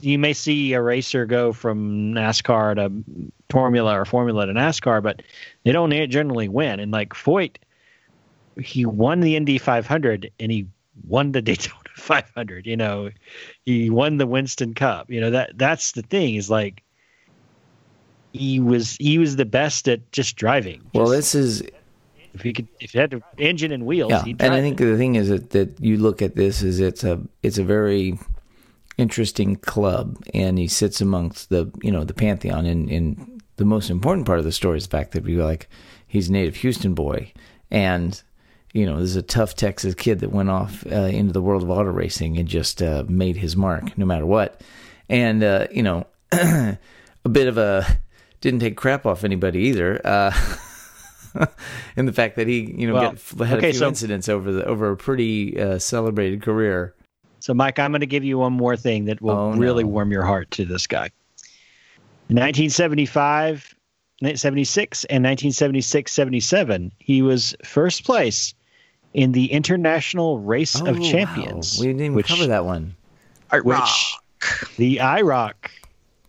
You 0.00 0.18
may 0.18 0.32
see 0.32 0.72
a 0.74 0.82
racer 0.82 1.26
go 1.26 1.52
from 1.52 2.14
NASCAR 2.14 2.76
to 2.76 3.32
Formula 3.50 3.98
or 3.98 4.04
Formula 4.04 4.46
to 4.46 4.52
NASCAR, 4.52 5.02
but 5.02 5.22
they 5.64 5.72
don't 5.72 5.90
generally 6.10 6.48
win. 6.48 6.80
And 6.80 6.92
like 6.92 7.10
Foyt, 7.10 7.56
he 8.60 8.86
won 8.86 9.20
the 9.20 9.36
Indy 9.36 9.58
500 9.58 10.30
and 10.38 10.52
he 10.52 10.66
won 11.06 11.32
the 11.32 11.42
Daytona 11.42 11.78
500. 11.96 12.66
You 12.66 12.76
know, 12.76 13.10
he 13.64 13.90
won 13.90 14.18
the 14.18 14.26
Winston 14.26 14.74
Cup. 14.74 15.10
You 15.10 15.20
know 15.20 15.30
that 15.30 15.56
that's 15.56 15.92
the 15.92 16.02
thing 16.02 16.36
is 16.36 16.50
like 16.50 16.82
he 18.32 18.60
was 18.60 18.96
he 18.96 19.18
was 19.18 19.36
the 19.36 19.44
best 19.44 19.88
at 19.88 20.10
just 20.12 20.36
driving. 20.36 20.82
Well, 20.94 21.08
this 21.08 21.34
is 21.34 21.62
if 22.34 22.42
he 22.42 22.52
could 22.52 22.68
if 22.80 22.92
he 22.92 22.98
had 22.98 23.14
an 23.14 23.22
engine 23.38 23.72
and 23.72 23.86
wheels, 23.86 24.10
yeah, 24.10 24.24
and 24.24 24.54
I 24.54 24.60
think 24.60 24.80
it. 24.80 24.84
the 24.84 24.96
thing 24.96 25.14
is 25.16 25.28
that, 25.28 25.50
that 25.50 25.80
you 25.80 25.96
look 25.96 26.22
at 26.22 26.36
this 26.36 26.62
is 26.62 26.80
it's 26.80 27.04
a 27.04 27.20
it's 27.42 27.58
a 27.58 27.64
very 27.64 28.18
interesting 28.98 29.56
club, 29.56 30.18
and 30.34 30.58
he 30.58 30.68
sits 30.68 31.00
amongst 31.00 31.48
the 31.48 31.70
you 31.82 31.90
know 31.90 32.04
the 32.04 32.14
pantheon. 32.14 32.66
And, 32.66 32.90
and 32.90 33.42
the 33.56 33.64
most 33.64 33.88
important 33.88 34.26
part 34.26 34.38
of 34.38 34.44
the 34.44 34.52
story 34.52 34.76
is 34.76 34.84
the 34.86 34.96
fact 34.96 35.12
that 35.12 35.24
we 35.24 35.36
like 35.36 35.68
he's 36.06 36.28
a 36.28 36.32
native 36.32 36.56
Houston 36.56 36.94
boy, 36.94 37.32
and 37.70 38.20
you 38.74 38.84
know 38.84 39.00
this 39.00 39.10
is 39.10 39.16
a 39.16 39.22
tough 39.22 39.54
Texas 39.54 39.94
kid 39.94 40.20
that 40.20 40.32
went 40.32 40.50
off 40.50 40.84
uh, 40.86 40.94
into 40.94 41.32
the 41.32 41.42
world 41.42 41.62
of 41.62 41.70
auto 41.70 41.90
racing 41.90 42.36
and 42.36 42.48
just 42.48 42.82
uh, 42.82 43.04
made 43.08 43.36
his 43.36 43.56
mark 43.56 43.96
no 43.96 44.04
matter 44.04 44.26
what. 44.26 44.60
And 45.08 45.42
uh, 45.42 45.68
you 45.70 45.82
know, 45.82 46.06
a 46.32 46.76
bit 47.30 47.48
of 47.48 47.56
a 47.56 47.86
didn't 48.40 48.60
take 48.60 48.76
crap 48.76 49.06
off 49.06 49.24
anybody 49.24 49.60
either. 49.60 50.00
Uh, 50.04 50.32
in 51.96 52.06
the 52.06 52.12
fact 52.12 52.36
that 52.36 52.46
he, 52.46 52.72
you 52.76 52.86
know, 52.86 52.94
Well, 52.94 53.12
got, 53.36 53.46
had 53.48 53.58
okay, 53.58 53.68
a 53.68 53.72
few 53.72 53.80
so- 53.80 53.88
incidents 53.88 54.28
over 54.28 54.52
the 54.52 54.64
over 54.64 54.90
a 54.90 54.96
pretty 54.96 55.58
uh, 55.60 55.78
celebrated 55.78 56.42
career. 56.42 56.94
So, 57.48 57.54
Mike, 57.54 57.78
I'm 57.78 57.92
going 57.92 58.00
to 58.00 58.06
give 58.06 58.24
you 58.24 58.36
one 58.36 58.52
more 58.52 58.76
thing 58.76 59.06
that 59.06 59.22
will 59.22 59.30
Oh, 59.30 59.52
really 59.54 59.82
no. 59.82 59.88
warm 59.88 60.12
your 60.12 60.22
heart 60.22 60.50
to 60.50 60.66
this 60.66 60.86
guy. 60.86 61.08
In 62.28 62.36
1975, 62.36 63.74
1976, 64.20 65.04
and 65.04 65.24
1976 65.24 66.12
77, 66.12 66.92
he 66.98 67.22
was 67.22 67.56
first 67.64 68.04
place 68.04 68.52
in 69.14 69.32
the 69.32 69.50
International 69.50 70.38
Race 70.40 70.78
of 70.78 70.98
Oh, 70.98 71.00
Champions. 71.00 71.78
wow. 71.78 71.80
We 71.80 71.86
didn't 71.86 72.02
even 72.02 72.14
which, 72.16 72.28
cover 72.28 72.46
that 72.48 72.66
one. 72.66 72.94
Which, 73.50 74.14
the 74.76 74.96
IROC, 74.98 75.54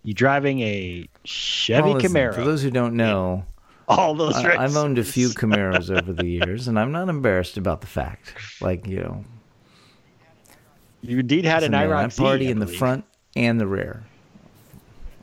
you 0.04 0.14
driving 0.14 0.62
a 0.62 1.10
Chevy 1.26 1.84
Well, 1.84 1.94
listen, 1.96 2.12
Camaro. 2.14 2.34
For 2.36 2.46
those 2.46 2.64
who 2.64 2.72
don't 2.72 2.96
know, 2.96 3.44
all 3.90 4.16
those 4.16 4.36
I, 4.38 4.56
I've 4.64 4.78
owned 4.78 4.98
a 4.98 5.04
few 5.04 5.28
Camaros 5.28 5.94
over 5.94 6.14
the 6.14 6.26
years, 6.28 6.70
and 6.70 6.80
I'm 6.80 6.94
not 6.94 7.10
embarrassed 7.10 7.58
about 7.58 7.82
the 7.82 7.88
fact. 7.88 8.36
Like 8.62 8.88
you 8.88 9.02
know, 9.02 9.26
You 11.02 11.20
indeed 11.20 11.46
had 11.46 11.64
an 11.64 11.72
man, 11.72 11.90
IROC. 11.90 12.20
I 12.20 12.24
party 12.24 12.48
in 12.50 12.60
the 12.60 12.68
front 12.68 13.06
and 13.36 13.60
the 13.60 13.68
rear. 13.68 14.04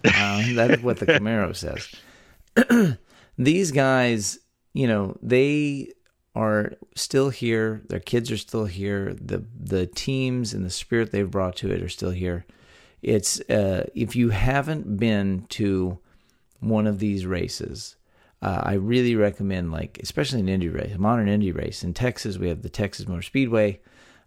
Uh, 0.05 0.43
that 0.55 0.71
is 0.71 0.83
what 0.83 0.99
the 0.99 1.07
Camaro 1.07 1.55
says. 1.55 2.99
These 3.39 3.73
guys, 3.73 4.39
you 4.73 4.87
know, 4.87 5.17
they 5.23 5.93
are 6.35 6.75
still 6.95 7.31
here. 7.31 7.83
Their 7.89 8.01
kids 8.01 8.31
are 8.31 8.37
still 8.37 8.67
here. 8.67 9.15
The 9.21 9.45
the 9.59 9.87
teams 9.87 10.55
and 10.55 10.65
the 10.65 10.71
spirit 10.71 11.12
they've 11.12 11.31
brought 11.31 11.57
to 11.57 11.71
it 11.71 11.83
are 11.83 11.89
still 11.89 12.11
here. 12.11 12.45
It's 13.03 13.41
uh, 13.51 13.87
if 13.95 14.17
you 14.17 14.31
haven't 14.31 14.99
been 14.99 15.47
to 15.51 15.99
one 16.61 16.87
of 16.87 16.99
these 16.99 17.27
races, 17.27 17.97
uh, 18.43 18.61
I 18.62 18.75
really 18.75 19.17
recommend 19.17 19.73
like 19.73 19.99
especially 20.03 20.41
an 20.41 20.49
Indy 20.49 20.69
race, 20.69 20.95
a 20.95 20.99
modern 20.99 21.29
Indy 21.29 21.53
race 21.53 21.83
in 21.83 21.95
Texas. 21.95 22.39
We 22.39 22.49
have 22.49 22.62
the 22.62 22.69
Texas 22.69 23.07
Motor 23.07 23.23
Speedway. 23.23 23.81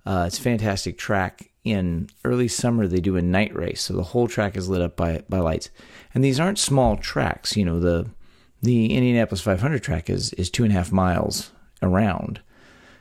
Uh, 0.09 0.23
it's 0.25 0.39
a 0.39 0.41
fantastic 0.41 0.97
track. 0.97 1.51
In 1.63 2.09
early 2.25 2.47
summer, 2.47 2.87
they 2.87 2.99
do 2.99 3.15
a 3.15 3.21
night 3.21 3.53
race, 3.53 3.83
so 3.83 3.93
the 3.93 4.01
whole 4.01 4.27
track 4.27 4.57
is 4.57 4.67
lit 4.67 4.81
up 4.81 4.95
by 4.95 5.21
by 5.29 5.37
lights. 5.37 5.69
And 6.15 6.23
these 6.23 6.39
aren't 6.39 6.57
small 6.57 6.97
tracks. 6.97 7.55
You 7.55 7.63
know 7.63 7.79
the 7.79 8.09
the 8.59 8.91
Indianapolis 8.91 9.41
500 9.41 9.83
track 9.83 10.09
is 10.09 10.33
is 10.33 10.49
two 10.49 10.63
and 10.63 10.71
a 10.71 10.75
half 10.75 10.91
miles 10.91 11.51
around. 11.83 12.41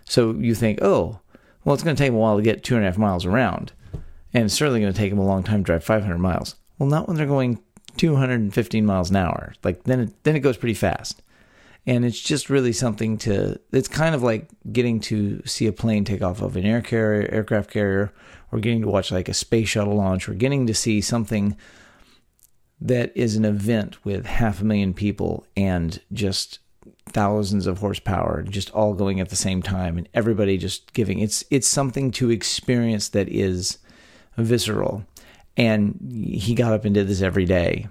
So 0.05 0.33
you 0.33 0.55
think, 0.55 0.81
oh, 0.83 1.21
well, 1.65 1.75
it's 1.75 1.83
going 1.83 1.97
to 1.97 2.03
take 2.03 2.11
them 2.11 2.17
a 2.17 2.19
while 2.19 2.37
to 2.37 2.43
get 2.43 2.63
two 2.63 2.75
and 2.75 2.85
a 2.85 2.89
half 2.89 2.99
miles 2.99 3.25
around, 3.25 3.73
and 4.35 4.45
it's 4.45 4.55
certainly 4.55 4.81
going 4.81 4.93
to 4.93 4.99
take 4.99 5.11
them 5.11 5.19
a 5.19 5.27
long 5.27 5.43
time 5.43 5.61
to 5.61 5.67
drive 5.67 5.85
500 5.85 6.19
miles. 6.19 6.57
Well, 6.79 6.91
not 6.91 7.09
when 7.09 7.17
they're 7.17 7.27
going 7.27 7.59
215 7.97 8.85
miles 8.85 9.09
an 9.09 9.17
hour. 9.17 9.55
Like 9.65 9.85
then, 9.85 10.01
it, 10.01 10.25
then 10.25 10.37
it 10.37 10.41
goes 10.41 10.59
pretty 10.59 10.75
fast, 10.75 11.23
and 11.89 12.05
it's 12.05 12.21
just 12.21 12.51
really 12.51 12.75
something 12.75 13.17
to. 13.17 13.59
It's 13.73 13.89
kind 13.89 14.15
of 14.15 14.23
like 14.23 14.51
getting 14.71 15.01
to 15.01 15.43
see 15.47 15.67
a 15.67 15.73
plane 15.73 16.05
take 16.05 16.21
off 16.21 16.43
of 16.43 16.55
an 16.55 16.67
air 16.67 16.83
carrier, 16.83 17.27
aircraft 17.33 17.71
carrier, 17.71 18.13
or 18.53 18.61
getting 18.61 18.83
to 18.83 18.89
watch 18.89 19.11
like 19.11 19.27
a 19.27 19.35
space 19.35 19.71
shuttle 19.71 19.95
launch, 19.95 20.29
or 20.29 20.35
getting 20.35 20.67
to 20.67 20.75
see 20.75 21.01
something 21.01 21.57
that 22.79 23.11
is 23.17 23.37
an 23.37 23.47
event 23.47 24.05
with 24.05 24.27
half 24.27 24.61
a 24.61 24.65
million 24.65 24.93
people 24.93 25.47
and 25.57 26.03
just 26.13 26.59
thousands 27.07 27.67
of 27.67 27.79
horsepower 27.79 28.43
just 28.43 28.71
all 28.73 28.93
going 28.93 29.19
at 29.19 29.31
the 29.31 29.37
same 29.37 29.63
time 29.63 29.97
and 29.97 30.09
everybody 30.13 30.59
just 30.59 30.93
giving 30.93 31.19
it's 31.19 31.43
it's 31.51 31.67
something 31.67 32.11
to 32.11 32.31
experience 32.31 33.09
that 33.09 33.27
is 33.31 33.79
visceral 34.37 35.05
and 35.57 35.99
he 36.13 36.55
got 36.55 36.73
up 36.73 36.85
and 36.85 36.95
did 36.95 37.09
this 37.09 37.23
every 37.23 37.47
day 37.47 37.89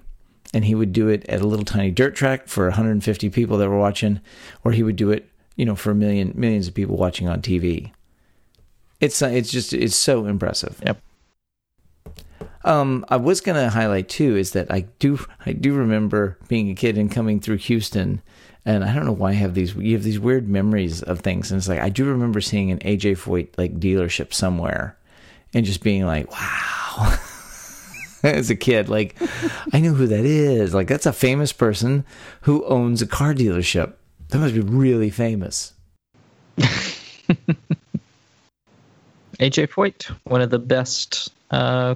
and 0.54 0.64
he 0.64 0.74
would 0.74 0.92
do 0.92 1.08
it 1.08 1.28
at 1.28 1.40
a 1.40 1.46
little 1.46 1.64
tiny 1.64 1.90
dirt 1.90 2.14
track 2.14 2.48
for 2.48 2.64
150 2.66 3.28
people 3.30 3.58
that 3.58 3.68
were 3.68 3.78
watching 3.78 4.20
or 4.64 4.72
he 4.72 4.82
would 4.82 4.96
do 4.96 5.10
it 5.10 5.28
you 5.56 5.64
know 5.64 5.74
for 5.76 5.90
a 5.90 5.94
million 5.94 6.32
millions 6.34 6.66
of 6.68 6.74
people 6.74 6.96
watching 6.96 7.28
on 7.28 7.42
TV 7.42 7.92
it's 9.00 9.20
uh, 9.22 9.26
it's 9.26 9.50
just 9.50 9.72
it's 9.72 9.96
so 9.96 10.26
impressive 10.26 10.80
Yep. 10.84 11.00
um, 12.64 13.04
I 13.08 13.16
was 13.16 13.40
gonna 13.40 13.70
highlight 13.70 14.08
too 14.08 14.36
is 14.36 14.52
that 14.52 14.70
I 14.70 14.80
do 14.98 15.18
I 15.46 15.52
do 15.52 15.74
remember 15.74 16.38
being 16.48 16.70
a 16.70 16.74
kid 16.74 16.98
and 16.98 17.10
coming 17.10 17.40
through 17.40 17.58
Houston, 17.58 18.20
and 18.64 18.84
I 18.84 18.92
don't 18.94 19.06
know 19.06 19.12
why 19.12 19.30
I 19.30 19.34
have 19.34 19.54
these 19.54 19.74
you 19.76 19.92
have 19.94 20.02
these 20.02 20.18
weird 20.18 20.48
memories 20.48 21.02
of 21.02 21.20
things, 21.20 21.50
and 21.50 21.58
it's 21.58 21.68
like 21.68 21.80
I 21.80 21.88
do 21.88 22.04
remember 22.04 22.40
seeing 22.40 22.70
an 22.70 22.78
AJ 22.80 23.18
Foyt 23.18 23.48
like 23.56 23.78
dealership 23.78 24.32
somewhere, 24.32 24.96
and 25.54 25.64
just 25.64 25.82
being 25.82 26.04
like, 26.04 26.30
wow. 26.32 27.16
As 28.22 28.50
a 28.50 28.56
kid, 28.56 28.88
like 28.88 29.14
I 29.72 29.80
knew 29.80 29.94
who 29.94 30.06
that 30.08 30.24
is. 30.24 30.74
Like 30.74 30.88
that's 30.88 31.06
a 31.06 31.12
famous 31.12 31.52
person 31.52 32.04
who 32.42 32.64
owns 32.66 33.00
a 33.02 33.06
car 33.06 33.32
dealership. 33.34 33.94
That 34.30 34.38
must 34.38 34.54
be 34.54 34.60
really 34.60 35.10
famous. 35.10 35.72
AJ 39.38 39.68
Foyt, 39.68 40.04
one 40.24 40.40
of 40.40 40.50
the 40.50 40.58
best 40.58 41.30
uh, 41.50 41.94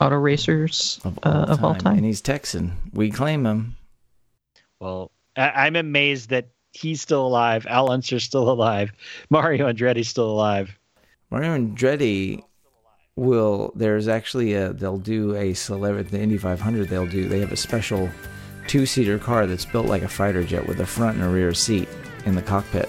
auto 0.00 0.16
racers 0.16 1.00
Of 1.04 1.18
uh, 1.22 1.28
all, 1.30 1.42
of 1.44 1.64
all 1.64 1.72
time. 1.74 1.80
time. 1.80 1.96
and 1.98 2.06
he's 2.06 2.20
Texan. 2.20 2.72
We 2.92 3.10
claim 3.10 3.44
him. 3.44 3.76
Well, 4.80 5.10
I- 5.36 5.66
I'm 5.66 5.76
amazed 5.76 6.30
that 6.30 6.48
he's 6.72 7.00
still 7.02 7.26
alive. 7.26 7.66
Al 7.68 7.90
Unser's 7.90 8.24
still 8.24 8.50
alive. 8.50 8.92
Mario 9.30 9.70
Andretti's 9.70 10.08
still 10.08 10.30
alive. 10.30 10.78
Mario 11.30 11.56
Andretti 11.58 12.42
will. 13.18 13.72
There's 13.74 14.08
actually 14.08 14.54
a. 14.54 14.72
They'll 14.72 14.98
do 14.98 15.34
a 15.36 15.54
celebrity. 15.54 16.08
The 16.10 16.20
Indy 16.20 16.38
500. 16.38 16.88
They'll 16.88 17.06
do. 17.06 17.28
They 17.28 17.40
have 17.40 17.52
a 17.52 17.56
special 17.56 18.08
two-seater 18.66 19.18
car 19.18 19.46
that's 19.46 19.64
built 19.64 19.86
like 19.86 20.02
a 20.02 20.08
fighter 20.08 20.44
jet 20.44 20.66
with 20.66 20.80
a 20.80 20.86
front 20.86 21.16
and 21.16 21.24
a 21.24 21.28
rear 21.28 21.54
seat 21.54 21.88
in 22.26 22.34
the 22.34 22.42
cockpit. 22.42 22.88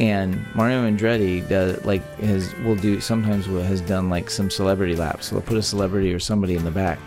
And 0.00 0.44
Mario 0.56 0.88
Andretti 0.90 1.46
does 1.48 1.84
like 1.84 2.02
has 2.18 2.52
will 2.64 2.74
do 2.76 3.00
sometimes 3.00 3.46
will, 3.48 3.62
has 3.62 3.80
done 3.80 4.10
like 4.10 4.28
some 4.28 4.50
celebrity 4.50 4.96
laps. 4.96 5.26
So 5.26 5.36
they'll 5.36 5.44
put 5.46 5.56
a 5.56 5.62
celebrity 5.62 6.12
or 6.12 6.18
somebody 6.18 6.56
in 6.56 6.64
the 6.64 6.70
back, 6.72 6.98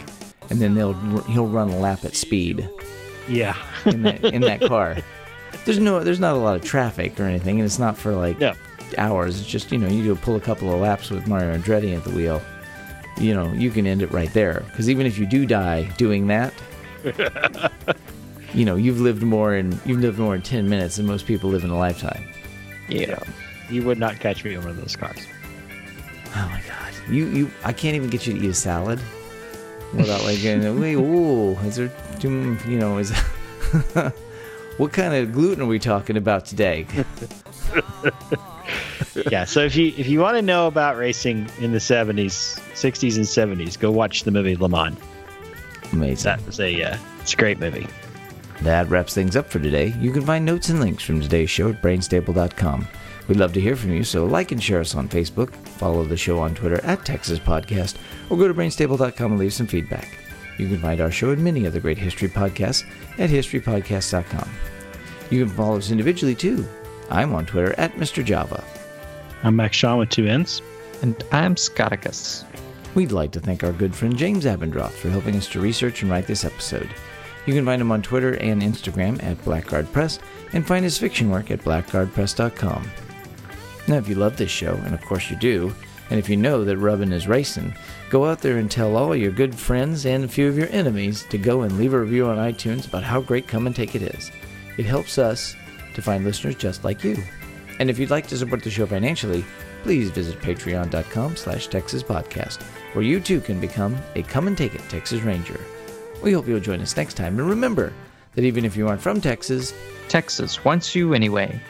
and 0.50 0.60
then 0.62 0.74
they'll 0.74 0.94
he'll 1.24 1.48
run 1.48 1.70
a 1.70 1.78
lap 1.80 2.06
at 2.06 2.16
speed 2.16 2.70
Yeah. 3.28 3.58
in 3.86 4.04
that 4.04 4.24
in 4.24 4.42
that 4.44 4.62
car. 4.62 4.96
There's 5.66 5.80
no 5.80 6.02
there's 6.02 6.20
not 6.22 6.36
a 6.36 6.38
lot 6.38 6.56
of 6.56 6.64
traffic 6.64 7.20
or 7.20 7.24
anything, 7.24 7.58
and 7.60 7.66
it's 7.66 7.80
not 7.80 7.98
for 7.98 8.14
like 8.16 8.40
No. 8.40 8.54
Hours. 8.98 9.40
It's 9.40 9.50
just 9.50 9.72
you 9.72 9.78
know 9.78 9.88
you 9.88 10.04
do 10.04 10.16
pull 10.16 10.36
a 10.36 10.42
couple 10.42 10.74
of 10.74 10.80
laps 10.82 11.10
with 11.10 11.28
Mario 11.28 11.58
Andretti 11.58 11.96
at 11.96 12.04
the 12.04 12.12
wheel. 12.12 12.42
You 13.20 13.34
know 13.34 13.52
you 13.54 13.72
can 13.72 13.88
end 13.88 14.02
it 14.02 14.12
right 14.12 14.32
there 14.34 14.64
because 14.68 14.90
even 14.90 15.06
if 15.06 15.18
you 15.18 15.26
do 15.26 15.46
die 15.46 15.84
doing 15.98 16.28
that, 16.28 16.54
you 18.54 18.66
know 18.66 18.76
you've 18.76 19.02
lived 19.02 19.24
more 19.24 19.56
in 19.56 19.80
you've 19.86 20.00
lived 20.00 20.20
more 20.20 20.36
in 20.36 20.42
ten 20.42 20.70
minutes 20.70 20.98
than 20.98 21.06
most 21.06 21.26
people 21.26 21.50
live 21.50 21.64
in 21.64 21.70
a 21.70 21.78
lifetime. 21.78 22.24
Yeah. 22.90 23.20
You 23.70 23.84
would 23.84 23.98
not 23.98 24.20
catch 24.20 24.46
me 24.46 24.54
in 24.54 24.62
one 24.62 24.70
of 24.70 24.78
those 24.78 24.96
cars. 24.96 25.20
Oh 26.36 26.48
my 26.50 26.62
god, 26.68 26.94
you 27.10 27.26
you 27.28 27.52
I 27.64 27.74
can't 27.74 27.96
even 27.96 28.10
get 28.10 28.26
you 28.28 28.34
to 28.34 28.40
eat 28.46 28.50
a 28.50 28.54
salad 28.54 29.00
without 29.94 30.24
like 30.24 30.42
going, 30.44 30.80
wait, 30.80 30.96
ooh, 30.96 31.54
is 31.66 31.76
there 31.76 31.92
too 32.20 32.58
you 32.68 32.78
know 32.78 32.98
is. 32.98 33.12
What 34.78 34.94
kind 34.94 35.16
of 35.16 35.32
gluten 35.34 35.64
are 35.64 35.68
we 35.68 35.80
talking 35.80 36.18
about 36.18 36.46
today? 36.46 36.86
yeah. 39.32 39.46
So 39.46 39.62
if 39.62 39.76
you 39.76 39.94
if 39.98 40.08
you 40.08 40.20
want 40.20 40.36
to 40.38 40.42
know 40.42 40.68
about 40.68 40.98
racing 40.98 41.50
in 41.60 41.72
the 41.72 41.80
70s, 41.80 42.60
60s, 42.74 43.16
and 43.18 43.26
70s, 43.60 43.80
go 43.80 43.92
watch 43.92 44.24
the 44.24 44.32
movie 44.32 44.56
Le 44.56 44.70
Mans. 44.70 44.98
Amazing. 45.92 46.24
That 46.24 46.46
was 46.46 46.60
a 46.60 46.84
uh, 46.84 46.98
it's 47.22 47.34
a 47.34 47.38
great 47.38 47.60
movie. 47.60 47.88
That 48.62 48.90
wraps 48.90 49.14
things 49.14 49.36
up 49.36 49.50
for 49.50 49.60
today. 49.60 49.94
You 50.00 50.12
can 50.12 50.24
find 50.24 50.44
notes 50.44 50.70
and 50.70 50.80
links 50.80 51.04
from 51.04 51.22
today's 51.22 51.50
show 51.50 51.70
at 51.70 51.82
brainstable.com. 51.82 52.88
We'd 53.28 53.38
love 53.38 53.54
to 53.54 53.62
hear 53.62 53.76
from 53.76 53.92
you, 53.92 54.04
so 54.04 54.26
like 54.26 54.52
and 54.52 54.64
share 54.64 54.80
us 54.80 54.96
on 54.96 55.10
Facebook, 55.10 55.54
follow 55.54 56.04
the 56.04 56.18
show 56.18 56.40
on 56.40 56.56
Twitter 56.56 56.84
at 56.84 57.06
Texas 57.06 57.40
Podcast, 57.40 57.98
or 58.30 58.38
go 58.38 58.48
to 58.48 58.54
brainstable.com 58.54 59.32
and 59.32 59.40
leave 59.40 59.54
some 59.54 59.68
feedback. 59.68 60.18
You 60.58 60.68
can 60.68 60.80
find 60.80 61.02
our 61.02 61.12
show 61.12 61.32
and 61.32 61.44
many 61.44 61.68
other 61.68 61.80
great 61.80 61.98
history 61.98 62.30
podcasts 62.30 62.84
at 63.20 63.30
historypodcast.com. 63.30 64.50
You 65.30 65.46
can 65.46 65.54
follow 65.54 65.78
us 65.78 65.92
individually 65.92 66.36
too. 66.36 66.66
I'm 67.10 67.34
on 67.34 67.46
Twitter 67.46 67.76
at 67.78 67.94
Mr. 67.94 68.24
Java. 68.24 68.64
I'm 69.44 69.56
Max 69.56 69.78
Shaw 69.78 69.98
with 69.98 70.10
two 70.10 70.28
N's. 70.28 70.62
And 71.02 71.24
I'm 71.32 71.56
Scotticus. 71.56 72.44
We'd 72.96 73.12
like 73.12 73.32
to 73.32 73.40
thank 73.40 73.64
our 73.64 73.72
good 73.72 73.94
friend 73.94 74.18
James 74.18 74.46
Abendroth 74.46 74.92
for 74.92 75.10
helping 75.10 75.36
us 75.36 75.48
to 75.50 75.60
research 75.62 76.02
and 76.02 76.10
write 76.10 76.26
this 76.26 76.44
episode. 76.44 76.90
You 77.46 77.54
can 77.54 77.66
find 77.66 77.82
him 77.82 77.92
on 77.92 78.02
Twitter 78.02 78.34
and 78.36 78.62
Instagram 78.62 79.22
at 79.24 79.38
Blackguard 79.46 79.92
Press 79.94 80.20
and 80.54 80.66
find 80.66 80.84
his 80.84 80.98
fiction 80.98 81.30
work 81.30 81.52
at 81.52 81.62
blackguardpress.com. 81.62 82.90
Now, 83.88 83.96
if 83.96 84.10
you 84.10 84.16
love 84.16 84.36
this 84.36 84.50
show, 84.52 84.74
and 84.74 84.94
of 84.94 85.02
course 85.02 85.30
you 85.30 85.38
do, 85.38 85.74
and 86.10 86.20
if 86.20 86.30
you 86.30 86.36
know 86.36 86.64
that 86.66 86.78
rubbin 86.78 87.14
is 87.14 87.28
racing, 87.28 87.74
go 88.10 88.26
out 88.26 88.42
there 88.42 88.58
and 88.58 88.72
tell 88.72 88.96
all 88.96 89.16
your 89.16 89.32
good 89.32 89.54
friends 89.54 90.06
and 90.06 90.24
a 90.24 90.28
few 90.28 90.48
of 90.48 90.58
your 90.58 90.70
enemies 90.70 91.26
to 91.30 91.38
go 91.38 91.62
and 91.62 91.78
leave 91.78 91.94
a 91.94 92.00
review 92.00 92.26
on 92.26 92.38
iTunes 92.38 92.88
about 92.88 93.04
how 93.04 93.22
great 93.22 93.48
Come 93.48 93.68
and 93.68 93.76
Take 93.76 93.94
It 93.96 94.02
is. 94.02 94.32
It 94.78 94.86
helps 94.86 95.18
us 95.18 95.56
to 95.94 96.02
find 96.02 96.24
listeners 96.24 96.56
just 96.56 96.84
like 96.84 97.04
you. 97.04 97.18
And 97.80 97.90
if 97.90 98.00
you'd 98.00 98.10
like 98.10 98.28
to 98.28 98.38
support 98.38 98.64
the 98.64 98.72
show 98.72 98.86
financially, 98.86 99.46
please 99.84 100.10
visit 100.10 100.40
patreon.com 100.42 101.36
slash 101.36 101.68
Texas 101.68 102.04
Podcast, 102.04 102.62
where 102.94 103.04
you 103.04 103.20
too 103.20 103.40
can 103.40 103.60
become 103.60 103.96
a 104.16 104.24
Come 104.24 104.48
and 104.48 104.58
Take 104.58 104.76
It 104.76 104.82
Texas 104.90 105.22
Ranger. 105.22 105.60
We 106.24 106.34
hope 106.34 106.48
you'll 106.48 106.60
join 106.60 106.82
us 106.82 106.98
next 106.98 107.14
time, 107.14 107.40
and 107.40 107.48
remember 107.48 107.94
that 108.34 108.44
even 108.44 108.66
if 108.66 108.76
you 108.76 108.88
aren't 108.88 109.02
from 109.02 109.22
Texas, 109.22 109.74
Texas 110.10 110.64
wants 110.66 110.96
you 110.96 111.14
anyway. 111.14 111.62